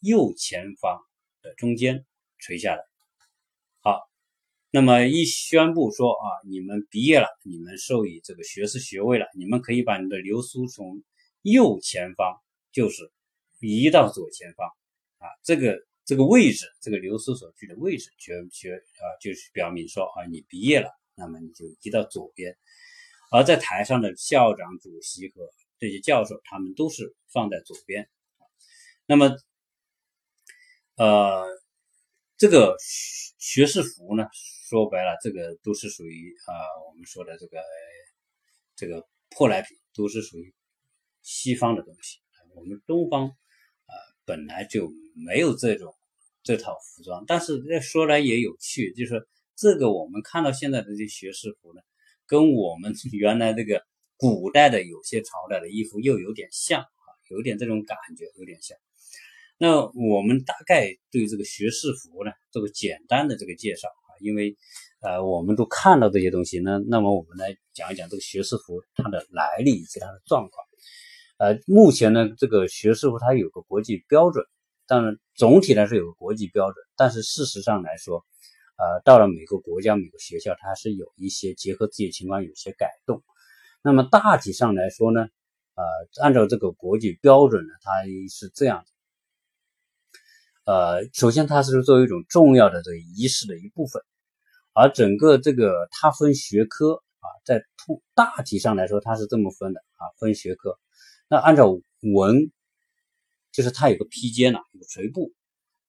[0.00, 1.00] 右前方
[1.42, 2.06] 的中间
[2.38, 2.82] 垂下来。
[3.80, 4.00] 好
[4.70, 11.02] 那么一宣布说啊，你们毕业了，你们授予这个学士学位了，你们可以把你的流苏从
[11.42, 12.40] 右前方
[12.72, 13.12] 就是
[13.60, 14.66] 移到左前方
[15.18, 22.56] 啊，这个这个位置，这个流苏所居的位置，学学啊，就是表明说啊，你毕业了，那么你就移到左边。
[23.30, 28.08] 而在台上的校长、主席和这些教授，他们都是放在左边。
[29.06, 29.36] 那么，
[30.96, 31.44] 呃，
[32.36, 32.76] 这个
[33.38, 34.26] 学士服呢？
[34.68, 36.52] 说白了，这个都是属于啊，
[36.88, 37.62] 我们说的这个
[38.74, 40.54] 这个破来品，都是属于
[41.22, 42.18] 西方的东西。
[42.54, 43.92] 我们东方啊，
[44.26, 45.94] 本来就没有这种
[46.42, 47.24] 这套服装。
[47.26, 51.80] 但是这说来也有趣，就是这个我们看到现在的这些学士服呢，
[52.26, 53.82] 跟我们 原来这个
[54.16, 58.76] 古代的有些朝代的衣服又有点像啊，有点这种感觉，有点像。
[59.58, 64.10] 那我们大概对这个学士服呢，做个简单的这个介绍啊。
[64.20, 64.56] 因为，
[65.00, 70.61] 呃，我们都看到这些东西呢，那么我们来讲一讲这个学士服它的来历以及它的状况。
[71.42, 74.46] 呃，目前呢，这个学士服它有个国际标准，
[74.86, 78.24] 当然总体来说有个国际标准，但是事实上来说，
[78.76, 83.24] 呃，到了每个国家每个学校，它是有一些结合自己情况有些改动。
[83.82, 85.22] 那么大体上来说呢，
[85.74, 85.82] 呃，
[86.22, 87.90] 按照这个国际标准呢，它
[88.30, 88.84] 是这样
[90.64, 94.00] 呃，首先它是作为一种重要的这个仪式的一部分。
[94.74, 100.78] 而整个这个它分学科啊，在通大体上来说，它是这么分的啊，分学科。
[101.32, 102.52] 那按照文，
[103.52, 105.32] 就是它有个披肩呐，有个垂布。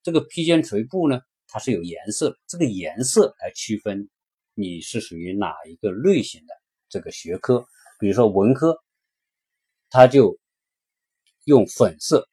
[0.02, 4.08] 这个披肩垂布呢，它是有颜色，这个颜色来区分
[4.54, 6.54] 你是属于哪一个类型的
[6.88, 7.66] 这个学科。
[7.98, 8.82] 比如说文科，
[9.90, 10.38] 它就
[11.44, 12.26] 用粉色，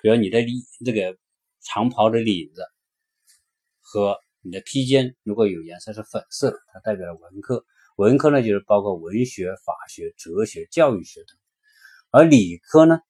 [0.00, 0.54] 比如你的领
[0.86, 1.18] 这个
[1.62, 2.62] 长袍的领子
[3.80, 4.16] 和。
[4.44, 7.64] 你的披肩如果有颜色是粉色，它代表了文科。
[7.94, 11.41] 文科呢，就是包括文学、法学、哲学、教育学等。
[12.12, 13.00] 而理科呢，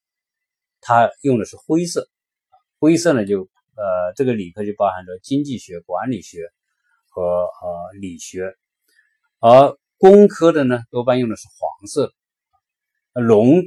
[0.80, 2.08] 它用的是灰色。
[2.78, 6.48] 灰色呢，就呃，这个理科就包含着经济学、管理学
[7.08, 8.54] 和呃理学。
[9.40, 12.14] 而工科的呢，多半用的是黄色。
[13.14, 13.62] 农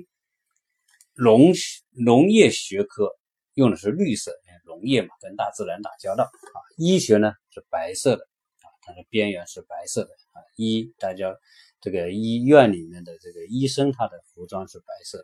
[1.13, 1.54] 农
[1.91, 3.12] 农业学科
[3.54, 4.32] 用的是绿色。
[4.65, 6.58] 农业嘛，跟大自然打交道啊。
[6.78, 8.24] 医学呢是白色的
[8.62, 10.41] 啊，它的边缘是白色的啊。
[10.56, 11.38] 医大家
[11.86, 15.24] 这个医院里面的这个医生，他的服装是白色，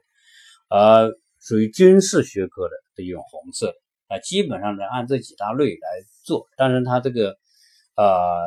[0.69, 3.73] 而属于军事学科的就用红色
[4.09, 4.19] 啊。
[4.19, 5.87] 基本上呢按这几大类来
[6.23, 7.35] 做，但是它这个
[7.95, 8.43] 呃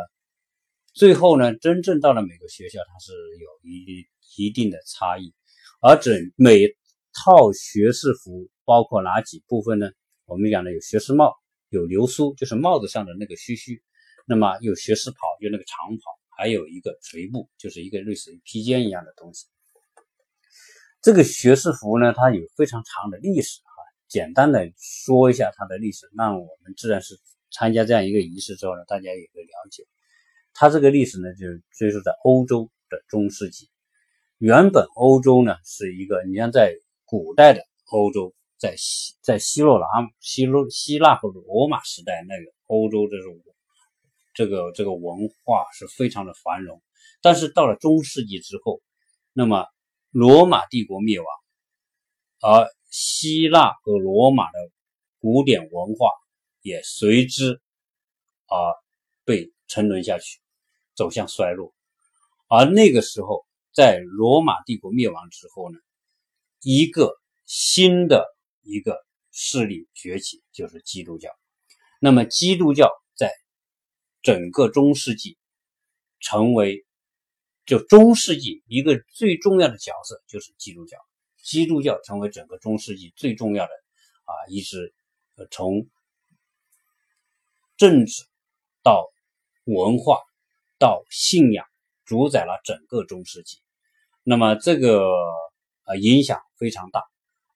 [0.92, 5.34] 最后呢，真正到了每个学校，它是有一一定的差异。
[5.80, 6.68] 而整每
[7.12, 9.90] 套学士服包括哪几部分呢？
[10.24, 11.34] 我们讲的有学士帽，
[11.68, 13.74] 有流苏，就是帽子上的那个须须；
[14.24, 19.46] 那么有学士袍，就那个长袍，还有一个垂布，就是一个类似于披肩一样的东西。
[21.02, 23.72] 这个学士服呢，它有非常长的历史啊。
[24.08, 27.18] 简单的说一下它的历史，那我们自然是
[27.50, 29.86] 参加这样一个仪式之后呢，大家有个了解。
[30.52, 33.68] 它这个历史呢，就是追溯在欧洲的中世纪。
[34.38, 38.34] 原本欧洲呢是一个，你像在古代的欧洲。
[38.56, 39.86] 在西在希罗拉
[40.20, 43.34] 希罗希腊和罗马时代那个欧洲这种
[44.34, 46.82] 这个这个文化是非常的繁荣，
[47.22, 48.82] 但是到了中世纪之后，
[49.32, 49.66] 那么
[50.10, 51.26] 罗马帝国灭亡，
[52.40, 54.58] 而希腊和罗马的
[55.20, 56.10] 古典文化
[56.60, 57.62] 也随之
[58.46, 58.56] 而
[59.24, 60.40] 被沉沦下去，
[60.94, 61.72] 走向衰落。
[62.48, 65.78] 而那个时候，在罗马帝国灭亡之后呢，
[66.60, 67.14] 一个
[67.46, 68.24] 新的
[68.62, 68.98] 一个
[69.32, 71.30] 势力崛起，就是基督教。
[72.00, 72.90] 那么基督教
[74.24, 75.36] 整个中世纪，
[76.18, 76.86] 成为
[77.66, 80.96] 就中世纪一个最重要的角色，就是基督教。
[81.42, 83.70] 基督教成为整个中世纪最重要的
[84.24, 84.94] 啊，一支
[85.50, 85.86] 从
[87.76, 88.24] 政治
[88.82, 89.04] 到
[89.64, 90.20] 文化
[90.78, 91.66] 到信仰，
[92.06, 93.58] 主宰了整个中世纪。
[94.22, 95.06] 那么这个
[95.82, 97.02] 啊影响非常大。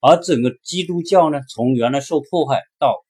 [0.00, 3.02] 而整个基督教呢，从原来受迫害到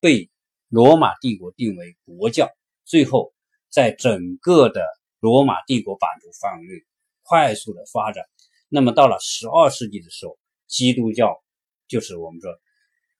[0.00, 0.28] 被
[0.68, 2.50] 罗马帝国定为国教。
[2.86, 3.34] 最后，
[3.68, 4.80] 在整个的
[5.18, 6.84] 罗马帝国版图范围内
[7.24, 8.24] 快速的发展。
[8.68, 11.42] 那么到了十二世纪的时候，基督教
[11.88, 12.56] 就是我们说，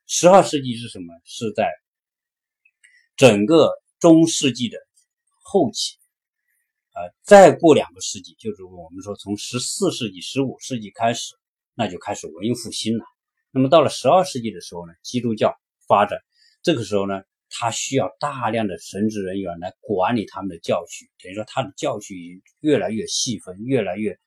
[0.07, 1.13] 十二世纪是什么？
[1.25, 1.69] 是在
[3.17, 4.79] 整个中世纪的
[5.43, 5.97] 后期。
[6.95, 11.35] 呃，再过两个世纪，就是我们说从十四世纪、十五世纪开始，
[11.75, 13.05] 那就开始文艺复兴了。
[13.51, 16.21] 那么到了十二世纪的时候呢，基督教发展，
[16.63, 17.21] 这个时候呢。
[17.49, 24.19] 他需要大量的神职人员来管理他们的教区，等于说他的教区已经越来越细分，越来越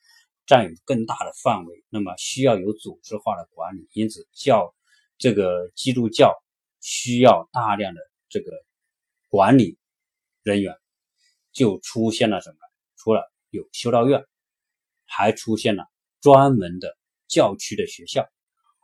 [0.46, 1.84] 占有更大的范围。
[1.90, 4.74] 那么需要有组织化的管理，因此教
[5.18, 6.34] 这个基督教
[6.82, 8.52] 需要大量的这个
[9.28, 9.78] 管理
[10.44, 10.74] 人员，
[11.52, 12.58] 就出现了什么？
[12.98, 14.26] 除了有修道院，
[15.06, 15.86] 还出现了
[16.22, 18.28] 专门的教区的学校，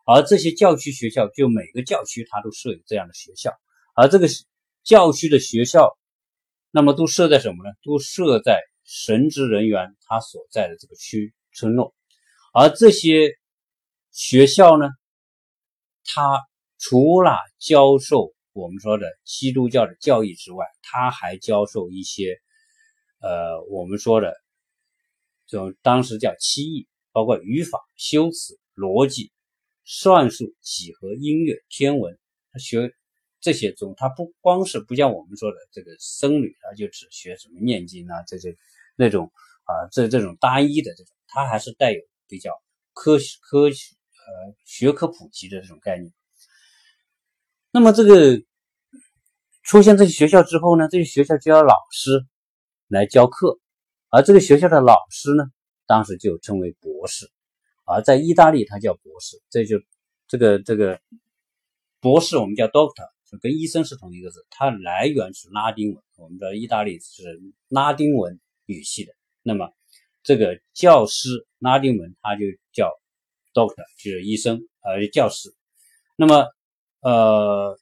[0.05, 3.51] 而这些教区学校，就每个教区它都设有这样的学校。
[3.95, 4.27] 而这个
[4.83, 5.97] 教区的学校，
[6.69, 7.73] 那么都设在什么呢？
[7.81, 11.95] 都设在神职人员他所在的这个区村落。
[12.53, 13.31] 而这些
[14.11, 14.89] 学校呢，
[16.03, 16.41] 它
[16.77, 22.37] 除了教授我们说的基督教的教义之外，它还教授一些
[23.21, 24.33] 呃我们说的
[25.47, 29.31] 就当时叫七艺，包括语法、修辞、逻辑、
[29.85, 32.19] 算术、几何、音乐、天文，
[32.59, 32.93] 学。
[33.45, 38.57] 这些中，他不光是不像我们说的这个僧侣，他就只学什么念经啊，这些
[38.95, 39.31] 那种
[39.65, 42.49] 啊，这这种单一的这种，他还是带有比较
[42.93, 46.11] 科科学呃学科普及的这种概念。
[47.69, 48.41] 那么这个
[49.61, 52.25] 出现这些学校之后呢，这些学校就要老师
[52.87, 53.59] 来教课，
[54.09, 55.43] 而这个学校的老师呢，
[55.85, 57.29] 当时就称为博士，
[57.85, 59.77] 而在意大利他叫博士，这就
[60.27, 60.99] 这个这个
[61.99, 63.13] 博士我们叫 doctor。
[63.39, 66.03] 跟医生是同一个字，它来源是拉丁文。
[66.17, 67.23] 我们知道意大利是
[67.67, 69.71] 拉丁文语系的，那么
[70.23, 72.89] 这个教师拉丁文它就叫
[73.53, 75.53] doctor，就是医生，呃，教师。
[76.15, 76.47] 那么，
[77.01, 77.77] 呃，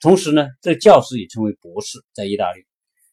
[0.00, 2.64] 同时呢，这教师也称为博士，在意大利。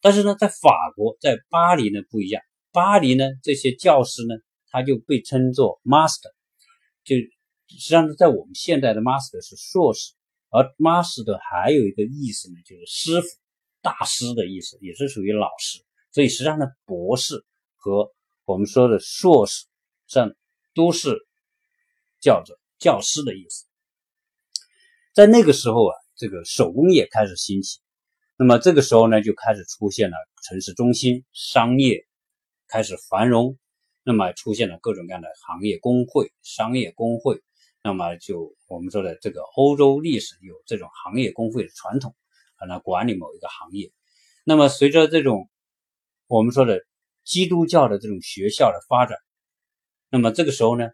[0.01, 2.41] 但是呢，在法国，在巴黎呢不一样。
[2.71, 4.35] 巴黎呢，这些教师呢，
[4.69, 6.31] 他就被称作 master，
[7.03, 7.29] 就实
[7.67, 10.13] 际上是在我们现在的 master 是硕士。
[10.51, 13.27] 而 master 还有一个意思呢，就是师傅、
[13.81, 15.81] 大师的意思，也是属于老师。
[16.11, 17.45] 所以实际上呢，博士
[17.77, 18.11] 和
[18.43, 19.65] 我们说的硕士，
[20.07, 20.35] 这
[20.75, 21.17] 都是
[22.19, 23.65] 叫做教师的意思。
[25.13, 27.79] 在那个时候啊，这个手工业开始兴起，
[28.37, 32.05] 那么这个时候呢，就开始出现了城市中心，商业
[32.67, 33.57] 开始繁荣，
[34.03, 37.41] 那么出现了各种各样的行业工会、商业工会。
[37.83, 42.15] 那么就我们说的这个欧洲历史有这种行业工会的传统，
[42.57, 43.91] 啊，来管理某一个行业。
[44.43, 45.49] 那么随着这种
[46.27, 46.79] 我们说的
[47.23, 49.17] 基督教的这种学校的发展，
[50.11, 50.89] 那么这个时候呢，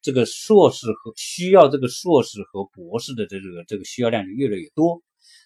[0.00, 5.02] 这个硕士和需要这个硕士和博士的这个这个需要量就越来越多。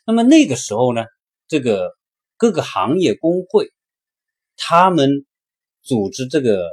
[0.06, 1.04] 那么那个时候呢，
[1.48, 1.96] 这个
[2.36, 3.72] 各个行业工会，
[4.56, 5.26] 他们
[5.82, 6.70] 组织这个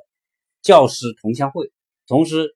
[0.61, 1.71] 教师同乡会，
[2.05, 2.55] 同时。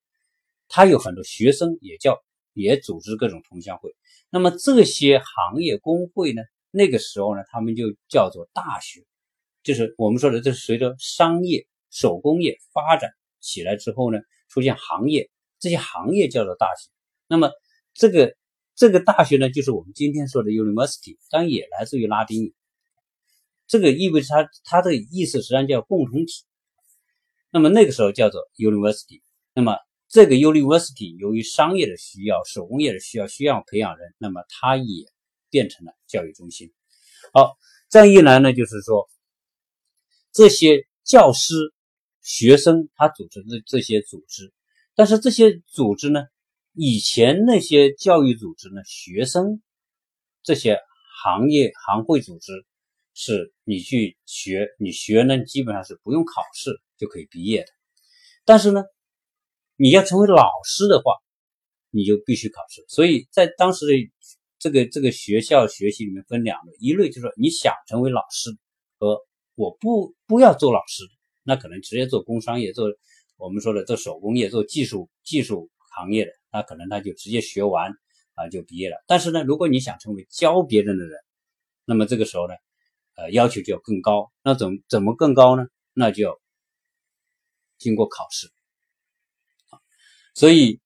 [0.68, 2.18] 他有很多学生，也叫
[2.54, 3.96] 也组织各种同乡会。
[4.30, 6.42] 那么这些行业工会呢？
[6.70, 9.06] 那个时候呢，他们就叫做大学，
[9.64, 13.10] 就是我们说的，这是随着商业、手工业发展
[13.40, 16.90] 起来之后呢，出现行业，这些行业叫做大学。
[17.28, 17.50] 那么
[17.94, 18.36] 这个
[18.76, 22.54] 这个大学呢，就是我们今天说的 university，当然也来自于拉丁语。
[23.66, 26.44] 这个意味着它它的意思实际上叫共同体。
[27.50, 29.22] 那么那个时候叫做 university。
[29.54, 29.78] 那么
[30.10, 35.06] 这个 university 由于商业的需要、手工业的需要，需要培养人，那么它也
[35.50, 36.72] 变成了教育中心。
[37.34, 37.58] 好，
[37.90, 39.10] 这样一来呢，就是说
[40.32, 41.54] 这些教师、
[42.22, 44.54] 学生他组织的这些组织，
[44.96, 46.24] 但是这些组织呢，
[46.72, 49.62] 以前那些教育组织呢，学生
[50.42, 50.80] 这些
[51.22, 52.54] 行业行会组织，
[53.14, 57.68] 是你去学，你学呢，基本上是不用考试就可以毕业的，
[58.46, 58.86] 但是呢。
[59.78, 61.14] 你要成为老师的话，
[61.92, 62.84] 你就必须考试。
[62.88, 63.94] 所以在当时的
[64.60, 68.50] 这个这个学校学习里面分两类，一类就是说你想成为老师，
[68.98, 69.22] 和
[69.54, 71.04] 我不不要做老师，
[71.44, 72.88] 那可能直接做工商业，做
[73.38, 77.92] 我们说的做手工业，做技术技术行业的，那可能他就直接学完
[78.34, 78.98] 啊就毕业了。
[79.06, 81.20] 但是呢，如果你想成为教别人的人，
[81.86, 82.56] 那么这个时候呢，
[83.16, 84.32] 呃要求就要更高。
[84.44, 85.68] 那怎怎么更高呢？
[85.94, 86.40] 那就要
[87.78, 88.52] 经过考试。
[90.38, 90.80] 所以，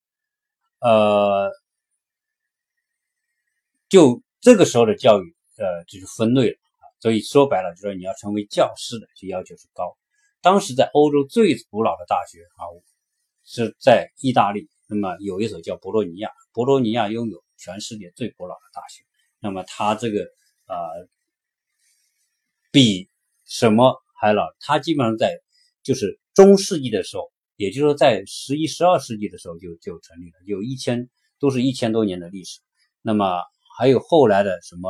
[0.79, 1.51] 呃，
[3.89, 6.57] 就这个时候的教育，呃，就是分类了。
[7.01, 9.97] 所以说白了，就说你要成为教师的，就要求是高。
[10.39, 12.63] 当时在欧洲最古老的大学啊，
[13.43, 14.69] 是在意大利。
[14.87, 19.03] 那么有一所叫博洛尼亚，博洛尼亚拥有全世界最古老的大学。
[19.39, 20.23] 那么它这个
[20.63, 20.77] 啊，
[22.71, 23.09] 比
[23.43, 24.47] 什么还老？
[24.61, 25.41] 它基本上在
[25.83, 27.29] 就是中世纪的时候。
[27.61, 32.59] 也就是说，在十一、十二世纪的时候就就成立了，有一千都是一千多年的历史。
[33.03, 33.43] 那么
[33.77, 34.89] 还有后来的什么，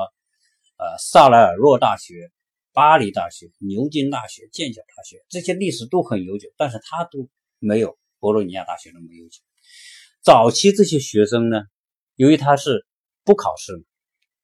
[0.77, 2.31] 呃，萨莱尔洛大学、
[2.71, 7.27] 巴黎大学、牛津大学、剑桥大学，这些历史都很悠久，但是它都
[7.59, 9.41] 没有博洛尼亚大学那么悠久。
[10.21, 11.63] 早期这些学生呢，
[12.15, 12.85] 由于他是
[13.25, 13.83] 不考试，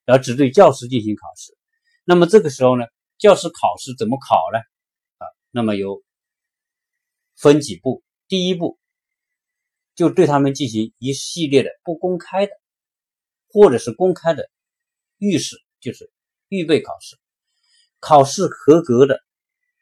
[0.05, 1.57] 而只对教师进行考试，
[2.03, 2.83] 那么这个时候呢，
[3.17, 4.59] 教师考试怎么考呢？
[5.17, 6.03] 啊，那么有
[7.37, 8.03] 分几步。
[8.27, 8.77] 第一步，
[9.95, 12.51] 就对他们进行一系列的不公开的，
[13.47, 14.49] 或者是公开的
[15.17, 16.11] 预试，就是
[16.49, 17.15] 预备考试。
[17.99, 19.21] 考试合格的，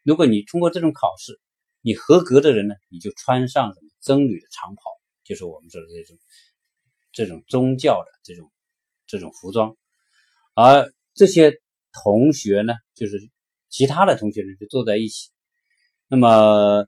[0.04, 1.40] 如果你通过这种考试，
[1.80, 4.82] 你合格的人呢，你就穿上僧侣的长袍，
[5.24, 6.16] 就是我们说的这种
[7.12, 8.52] 这种宗教的这种
[9.06, 9.76] 这种服装。
[10.54, 11.60] 而这些
[11.92, 13.30] 同学呢，就是
[13.68, 15.30] 其他的同学呢，就坐在一起，
[16.06, 16.86] 那么。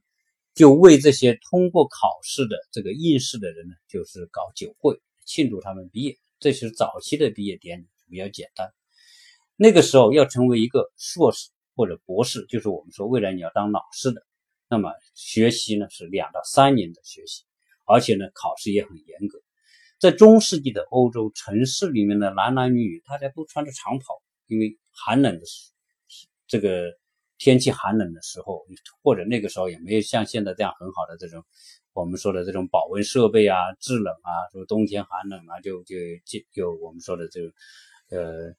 [0.59, 6.17] 就为这些通过考试的这个应试的人呢，就是搞酒会庆祝他们毕业。
[6.37, 8.69] 这是早期的毕业典礼，比较简单。
[9.55, 14.21] 那个时候要成为一个硕士或者博士，就是我们说未来你要当老师的，
[14.67, 17.45] 那么学习呢是两到三年的学习，
[17.85, 19.39] 而且呢考试也很严格。
[19.97, 25.45] 在中世纪的欧洲城市里面的男男女女，大家都穿着长袍，因为寒冷的
[26.47, 26.99] 这个。
[27.39, 28.63] 天气寒冷的时候，
[29.01, 31.43] 或者那个时候也没有像现在这样很好的这种
[31.93, 37.47] 我们说的这种保温设备啊、制冷啊，说冬天寒冷啊，就就就就我们说的这个
[38.09, 38.53] 呃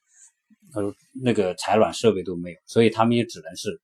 [0.74, 3.80] 呃那个采暖设备都没有，所以他们也只能是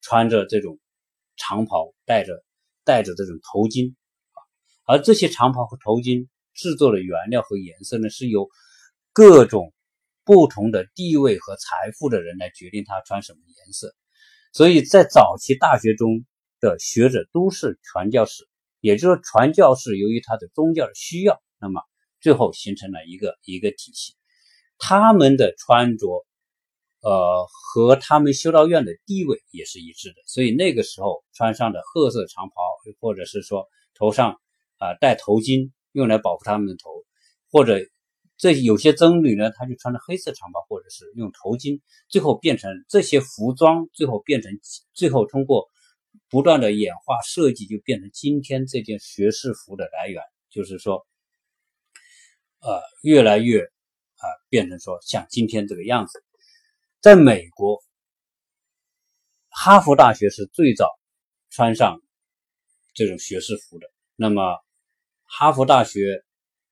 [0.00, 0.78] 穿着这种
[1.36, 2.44] 长袍，戴着
[2.84, 3.92] 戴着这种头巾
[4.30, 4.38] 啊。
[4.86, 8.48] 而这些长袍和头巾制作的原料和颜色呢，是由
[9.12, 9.74] 各种。
[10.28, 13.94] 不同的地位和财富的人来决定他穿什么颜色，
[14.52, 16.26] 所以在早期大学中
[16.60, 18.46] 的学者都是传教士，
[18.80, 21.80] 也就是说，传教士由于他的宗教的需要，那么
[22.20, 24.16] 最后形成了一个一个体系。
[24.76, 26.26] 他们的穿着，
[27.00, 32.54] 呃，和他们修道院的地位也是一致的，所以那个时候穿上的褐色长袍，
[33.00, 34.38] 或者是说头上
[34.76, 36.90] 啊戴头巾，用来保护他们的头，
[37.50, 37.80] 或者。
[38.38, 44.52] 这有些僧侣呢，他就穿着黑色长袍，或者是用头巾，最后变成这些服装，最后变成，
[44.94, 45.68] 最后通过
[46.30, 50.22] 不断的演化设计，就变成今天这件学士服的来源。
[50.50, 51.04] 就是说，
[52.60, 56.22] 呃，越来越啊，变成说像今天这个样子。
[57.00, 57.82] 在美国，
[59.48, 60.88] 哈佛大学是最早
[61.50, 62.00] 穿上
[62.94, 63.90] 这种学士服的。
[64.14, 64.58] 那么，
[65.24, 66.24] 哈佛大学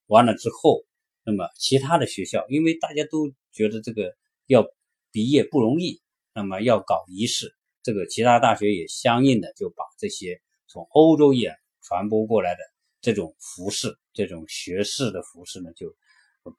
[0.07, 0.86] 完了之后。
[1.27, 4.15] 那么其他的学校，因为大家都觉得这个
[4.47, 4.65] 要
[5.11, 6.01] 毕业不容易，
[6.33, 7.53] 那么要搞仪式，
[7.83, 11.53] 这个其他大学也相应的就把这些从欧洲也
[11.83, 12.61] 传播过来的
[13.01, 15.97] 这种服饰，这种学士的服饰呢，就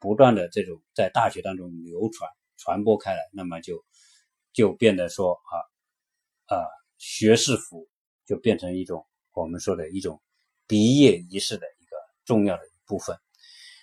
[0.01, 3.86] 不断的这种在大学当中流传传播开来，那么就
[4.51, 5.55] 就变得说啊
[6.57, 7.88] 啊学士服
[8.26, 10.22] 就变成一种我们说的一种
[10.68, 11.95] 毕业仪式的一个
[12.26, 13.18] 重要的一部分。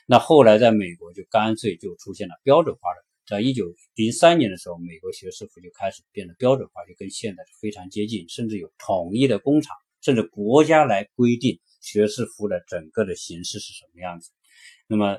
[0.06, 14.30] 那后来在美国就干脆就出现了标准化的，在一九零三年的时候，美国学士服就开始变得标准化，就跟现在是非常接近，甚至有统一的工厂，甚至国家来规定学士服的整个的形式是什么样子。
[14.86, 15.16] 那么，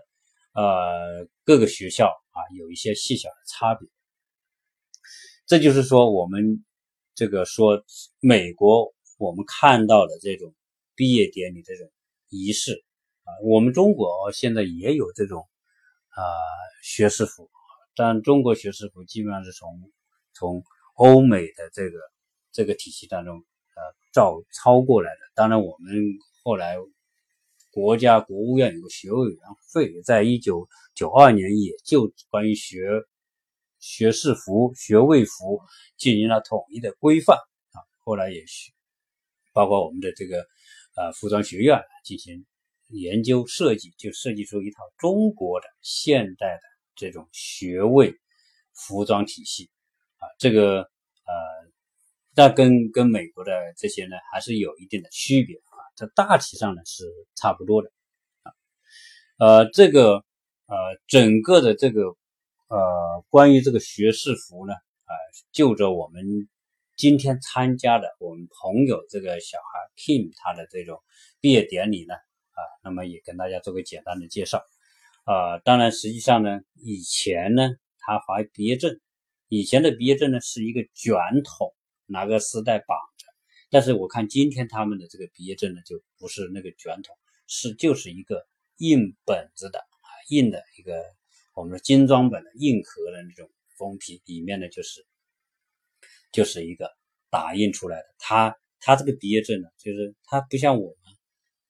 [0.53, 3.89] 呃，各个学校啊有一些细小的差别。
[5.47, 6.63] 这就是说，我们
[7.15, 7.83] 这个说
[8.19, 10.53] 美国，我们看到的这种
[10.95, 11.91] 毕业典礼这种
[12.29, 12.83] 仪式
[13.26, 15.45] 啊，我们中国现在也有这种
[16.09, 16.23] 啊
[16.82, 17.49] 学士服，
[17.95, 19.91] 但中国学士服基本上是从
[20.34, 20.63] 从
[20.95, 21.99] 欧美的这个
[22.53, 23.36] 这个体系当中
[23.76, 23.82] 呃
[24.13, 25.19] 照抄过来的。
[25.36, 25.93] 当然，我们
[26.43, 26.78] 后来。
[27.71, 29.41] 国家国务院有个学位委员
[29.73, 32.80] 会，在一九九二年也就关于学
[33.80, 35.59] 学士服、学位服
[35.97, 37.84] 进行了统一的规范啊。
[37.99, 38.71] 后来也是
[39.51, 40.47] 包括我们的这个
[40.95, 42.45] 呃服装学院进行
[42.99, 46.61] 研究设计，就设计出一套中国的现代的
[46.95, 48.15] 这种学位
[48.73, 49.69] 服装体系
[50.17, 50.23] 啊。
[50.39, 51.33] 这个呃，
[52.35, 55.77] 那跟跟美国的这些呢还是有一定的区别啊。
[55.95, 57.03] 这大体上呢是
[57.35, 57.91] 差不多的
[58.43, 58.51] 啊，
[59.37, 60.23] 呃，这个
[60.67, 60.75] 呃，
[61.07, 62.01] 整个的这个
[62.67, 65.13] 呃，关于这个学士服呢，啊，
[65.51, 66.49] 就着我们
[66.97, 71.01] 今天参加的我们朋友这个小孩 Kim 他的这种
[71.39, 72.15] 毕业典礼呢，
[72.56, 74.66] 啊，那么也跟大家做个简单的介绍
[75.26, 75.60] 啊。
[75.60, 78.99] 当然，实际上呢，以前呢，他发毕业证，
[79.47, 81.74] 以前的毕业证呢是一个卷筒，
[82.06, 83.26] 拿个丝带绑着。
[83.70, 87.16] 但是我看今天他们的这个毕业证呢，就不是那个卷筒，
[87.47, 88.47] 是就是一个
[88.78, 91.03] 硬本子的啊，硬的一个
[91.53, 95.06] 我们说精装本的硬壳的那种封皮，里面呢就是
[96.32, 96.89] 就是一个
[97.30, 98.06] 打印出来的。
[98.18, 101.05] 他他这个毕业证呢，就是他不像我们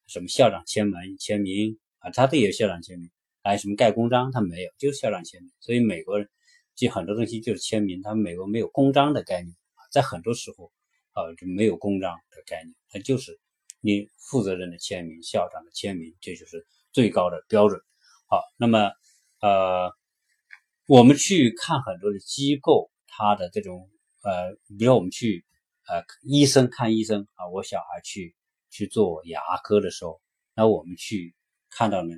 [0.07, 3.09] 什么校长签名签名啊，他都有校长签名，
[3.43, 5.51] 还有什么盖公章，他没有，就是校长签名。
[5.59, 6.29] 所以美国人
[6.75, 9.55] 就很多东西就是签名，他们美国没有公章的概念，
[9.91, 10.71] 在很多时候。
[11.17, 13.39] 啊，就没有公章的概念，它就是
[13.79, 17.79] 你负责人的签名、校长的签名，这就是最高的标准。
[18.27, 18.91] 好，那么
[19.39, 19.93] 呃，
[20.87, 23.89] 我们去看很多的机构，它的这种
[24.23, 25.45] 呃，比如说我们去
[25.87, 28.34] 呃医生看医生啊，我小孩去
[28.75, 30.21] 去做牙科的时候，
[30.53, 31.33] 那我们去
[31.69, 32.15] 看到呢，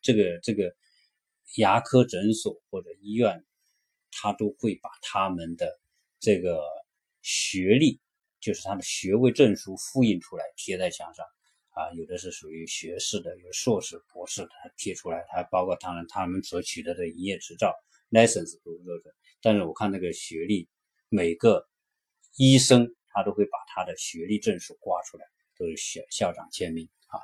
[0.00, 0.74] 这个这个
[1.56, 3.44] 牙科诊所或者医院，
[4.10, 5.78] 他都会把他们的
[6.18, 6.62] 这个。
[7.24, 8.00] 学历
[8.40, 11.24] 就是他的学位证书复印出来贴在墙上
[11.70, 17.72] 啊，有的是属于学士的，有硕士、博士的贴出来，还包括当然他们所取得的营业执照
[18.10, 19.14] license 都都是。
[19.40, 20.68] 但是我看那个学历，
[21.10, 21.64] 每个
[22.36, 25.24] 医生他都会把他的学历证书挂出来，
[25.62, 27.16] 都是校校长签名啊。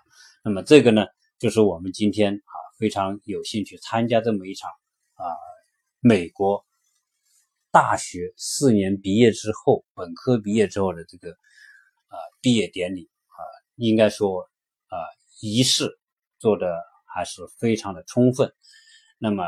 [0.45, 1.07] 那么这个呢，
[1.39, 4.71] 就是我们今天啊非常有兴趣参加这么一场
[5.15, 5.25] 啊
[6.01, 6.65] 美国。
[7.71, 13.39] 大学四年毕业之后，本科毕业之后的这个啊毕业典礼啊，
[13.77, 14.41] 应该说
[14.87, 14.97] 啊
[15.43, 16.01] 仪式
[16.39, 18.51] 做的还是非常的充分。
[19.19, 19.45] 那么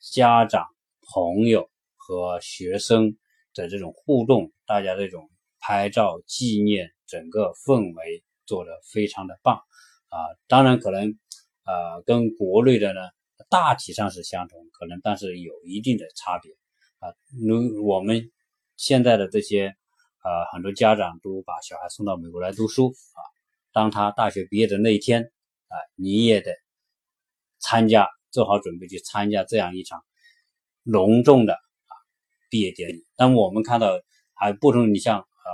[0.00, 0.66] 家长、
[1.14, 3.16] 朋友和学生
[3.54, 5.30] 的这种互动，大家这种
[5.60, 9.62] 拍照纪念，整个氛围做的非常的棒
[10.08, 10.18] 啊。
[10.48, 11.18] 当然可能
[11.62, 13.00] 啊跟国内的呢
[13.48, 16.52] 大体上是相同，可能但是有一定的差别。
[16.98, 17.14] 啊，
[17.48, 18.30] 如我们
[18.76, 19.74] 现在的这些
[20.18, 23.20] 啊，很多家长都把小孩送到美国来读书啊。
[23.72, 25.22] 当他大学毕业的那一天
[25.68, 26.52] 啊，你也得
[27.58, 30.04] 参加，做好准备去参加这样一场
[30.82, 31.92] 隆重的啊
[32.50, 33.06] 毕业典礼。
[33.16, 33.98] 但我们看到
[34.34, 35.48] 还不同，你像啊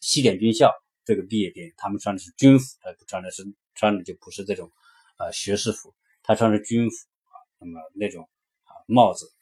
[0.00, 0.74] 西点军校
[1.06, 3.42] 这个毕业典礼，他们穿的是军服，他穿的是
[3.74, 4.70] 穿的就不是这种
[5.16, 8.28] 啊学士服，他穿的军服啊，那么那种
[8.64, 9.32] 啊帽子。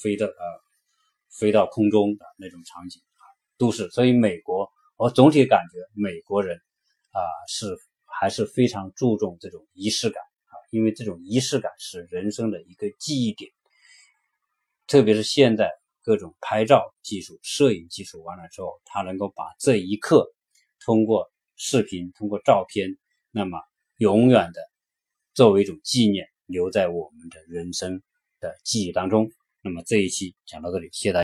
[0.00, 0.34] 飞到呃，
[1.28, 3.90] 飞到空中的那种场景啊，都是。
[3.90, 6.56] 所以美国，我总体感觉美国人
[7.10, 13.50] 啊是还是非常注重这种仪式感啊，因为这种仪式感是人生的一个记忆点。
[14.86, 15.68] 特别是现在
[16.00, 20.32] 各种拍照技术、摄影技术完了之后，他能够把这一刻
[20.88, 22.96] 通过视频、通过照片，
[23.30, 23.58] 那么
[23.98, 24.62] 永远的
[25.34, 28.00] 作为一种纪念，留在我们的人生
[28.40, 29.30] 的记忆当中。
[29.60, 31.16] 那么这一期讲到这里，谢谢大家。